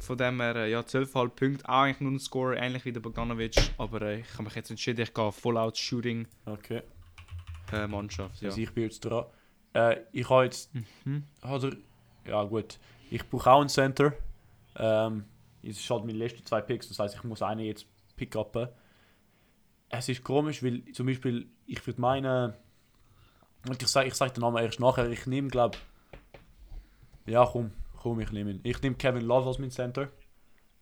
[0.00, 1.68] Von dem her, äh, ja, 12,5 Punkte.
[1.68, 3.54] Auch eigentlich nur ein Score, ähnlich wie der Bogdanovic.
[3.78, 6.64] Aber äh, ich habe mich jetzt entschieden, ich gehe Fallout-Shooting-Mannschaft.
[6.64, 6.82] Okay.
[8.40, 8.48] Ja.
[8.48, 9.26] Also ich bin jetzt dran.
[9.72, 10.74] Äh, ich habe jetzt.
[11.04, 11.24] Mhm.
[11.40, 11.70] Also,
[12.24, 12.78] ja, gut.
[13.10, 14.12] Ich brauche auch einen Center.
[14.76, 15.24] Ähm,
[15.62, 17.86] es ist halt meine letzten zwei Picks, das heißt, ich muss einen jetzt
[18.16, 18.68] pick-upen.
[19.88, 22.54] Es ist komisch, weil zum Beispiel, ich würde meinen.
[23.68, 25.08] Und ich sage ich sag den Namen erst nachher.
[25.10, 25.78] Ich nehme, glaube
[27.26, 28.60] Ja, komm, komm, ich nehme ihn.
[28.62, 30.08] Ich nehme Kevin Love als mein Center.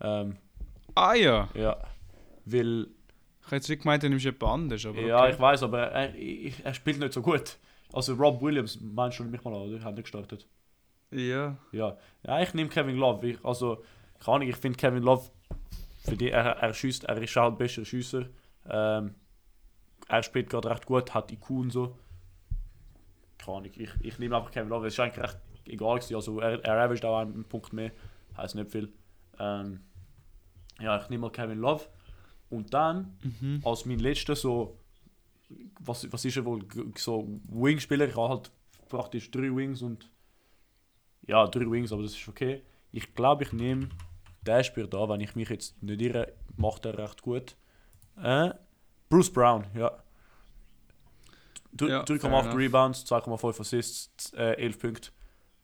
[0.01, 0.37] Ähm,
[0.95, 1.49] Ah ja.
[1.55, 1.76] ja.
[2.45, 2.89] Weil.
[3.45, 4.86] Ich habe jetzt wirklich gemeint, du nimmst jemand anders.
[4.86, 5.32] Aber Ja, okay.
[5.32, 7.59] ich weiß, aber er, er, er spielt nicht so gut.
[7.92, 9.84] Also Rob Williams, meinst du mich mal an, oder?
[9.84, 10.47] Hat nicht gestartet.
[11.11, 11.59] Ja.
[11.70, 13.28] Ja, ja ich nehme Kevin Love.
[13.28, 13.84] Ich, also,
[14.18, 15.28] keine Ahnung, ich finde Kevin Love,
[16.05, 18.26] für die, er, er schießt, er ist halt besserer Schüsser.
[18.68, 19.14] Ähm,
[20.09, 21.99] er spielt gerade recht gut, hat IQ und so.
[23.36, 24.86] Keine Ahnung, ich, ich nehme einfach Kevin Love.
[24.86, 26.14] Es ist eigentlich recht egal gewesen.
[26.14, 27.92] Also, er, er averaged auch einen Punkt mehr,
[28.38, 28.90] heißt nicht viel.
[29.38, 29.80] Ähm,
[30.80, 31.84] ja, ich nehme mal Kevin Love.
[32.55, 33.61] Und dann, Mhm.
[33.64, 34.78] als mein letzter so,
[35.80, 36.64] was, was ist er wohl,
[36.96, 38.50] so Wing-Spieler, ich habe halt
[38.88, 40.11] praktisch drei Wings und
[41.26, 42.62] ja, drei Wings, aber das ist okay.
[42.92, 43.88] Ich glaube, ich nehme
[44.46, 47.57] den Spieler da, wenn ich mich jetzt nicht irre, macht er recht gut.
[48.22, 48.50] Äh,
[49.09, 49.90] Bruce Brown, ja.
[51.80, 52.57] Ja, fair 3,8 enough.
[52.57, 55.11] Rebounds, 2,5 Assists, äh, 11 Punkte.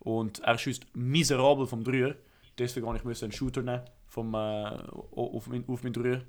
[0.01, 2.17] Und er schießt miserabel vom Dreier.
[2.59, 6.23] Deswegen habe ich einen Shooter nehmen vom, äh, auf, mein, auf meinen Dreier.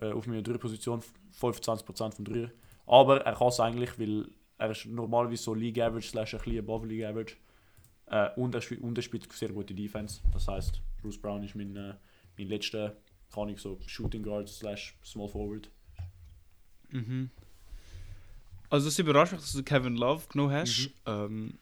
[0.00, 1.02] Äh, auf meiner Dreier-Position
[1.40, 2.50] 25% vom Dreier.
[2.86, 4.28] Aber er kann es eigentlich, weil
[4.58, 7.36] er ist normalerweise so League Average slash ein bisschen above League Average.
[8.06, 10.20] Äh, und, er spielt, und er spielt sehr gute Defense.
[10.32, 11.94] Das heißt, Bruce Brown ist mein, äh,
[12.36, 12.96] mein letzter,
[13.32, 15.70] kann ich so Shooting Guard slash Small Forward.
[16.90, 17.30] Mhm.
[18.70, 20.90] Also es überrascht mich, dass du Kevin Love genommen hast.
[21.06, 21.12] Mhm.
[21.12, 21.58] Ähm,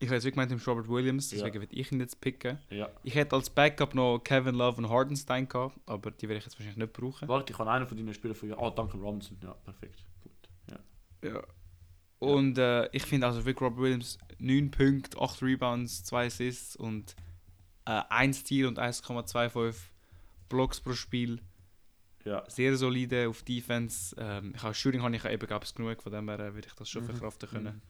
[0.00, 1.38] ich jetzt wirklich gemeint, du Robert Williams, Ja.
[1.38, 2.58] deswegen würde ich ihn jetzt picken.
[2.70, 2.88] Ja.
[3.02, 6.54] Ich hätte als Backup noch Kevin Love und Hardenstein gehabt, aber die werde ich jetzt
[6.58, 7.26] wahrscheinlich nicht brauchen.
[7.28, 9.36] Warte, ich habe einen von deinen Spielern von Ah, Duncan Robinson.
[9.42, 10.04] Ja, perfekt.
[10.22, 10.32] Gut.
[11.22, 11.30] Ja.
[11.30, 11.42] Ja.
[12.20, 17.14] Und äh, ich finde also wirklich Robert Williams 9 Punkte, 8 Rebounds, 2 Assists und
[17.84, 19.74] äh, 1 Steal und 1,25
[20.48, 21.40] Blocks pro Spiel.
[22.24, 22.42] ja.
[22.48, 24.14] Sehr solide auf Defense.
[24.18, 26.88] Ähm, ich habe Shooting habe ich eben genug, von dem her äh, würde ich das
[26.88, 27.06] schon Mhm.
[27.06, 27.82] verkraften können.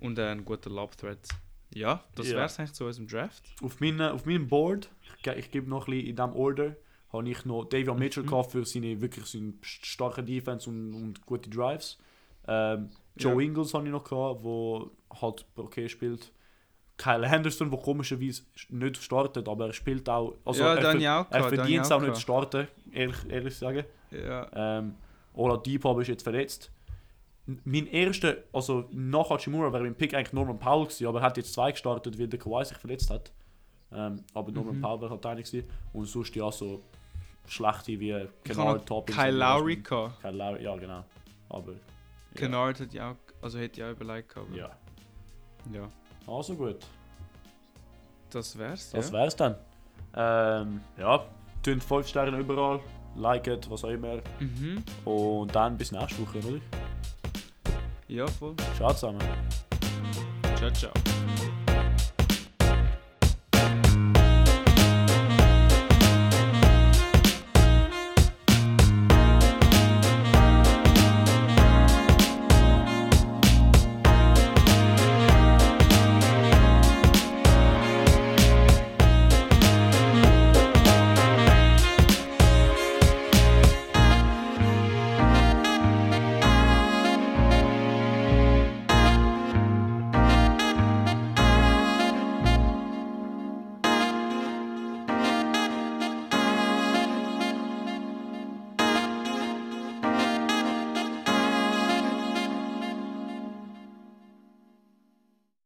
[0.00, 1.18] Und äh, ein guter Lob-Thread.
[1.72, 2.36] Ja, das Ja.
[2.36, 3.42] wäre es eigentlich zu unserem Draft.
[3.62, 6.76] Auf, meine, auf meinem Board, ich, ich gebe noch ein bisschen in diesem Order,
[7.12, 8.44] habe ich noch Davion Mitchell Mhm.
[8.44, 11.98] für seine wirklich seine starke Defense und, und gute Drives.
[12.46, 13.48] Ähm, Joe Ja.
[13.48, 14.90] Ingles habe ich noch gehabt, wo
[15.20, 16.32] halt okay spielt.
[16.96, 20.36] Kyle Henderson, der komischerweise nicht startet, aber er spielt auch.
[20.44, 23.56] Also ja, er, ja auch er verdient es ja auch nicht zu starten, ehrlich, ehrlich
[23.56, 23.84] sagen.
[24.12, 24.78] Ja.
[24.78, 24.94] Ähm,
[25.32, 26.70] Ola Deep ist jetzt verletzt.
[27.46, 31.36] Mein erster, also nach Hachimura wäre mein Pick eigentlich Norman Powell gewesen, aber er hat
[31.36, 33.32] jetzt zwei gestartet, weil der Kawhi sich verletzt hat.
[33.92, 34.80] Ähm, aber Norman Mhm.
[34.80, 35.68] Powell wäre halt einer gewesen.
[35.92, 36.82] Und sonst ja so
[37.46, 39.18] schlechte wie Kennard, noch Toppins.
[39.18, 40.20] Kyle Lowry gehabt.
[40.22, 41.04] Kyle Lowry, ja genau.
[41.50, 41.78] Aber ja.
[42.34, 44.54] Kennard hat ja auch, also hätte ja auch überlegt gehabt.
[44.56, 44.70] ja.
[45.72, 45.88] ja.
[46.26, 46.78] Also gut,
[48.30, 49.12] Das wär's, das ja.
[49.18, 49.56] wär's dann.
[50.16, 51.26] Ähm, ja,
[51.62, 52.80] tönt 5 Sterne überall,
[53.14, 54.16] liket, was auch immer.
[54.40, 54.82] Mhm.
[55.04, 56.60] Und dann bis nächste Woche, oder?
[58.14, 58.54] Ja, voll.
[58.76, 59.20] Ciao zusammen.
[60.56, 61.13] Ciao, ciao.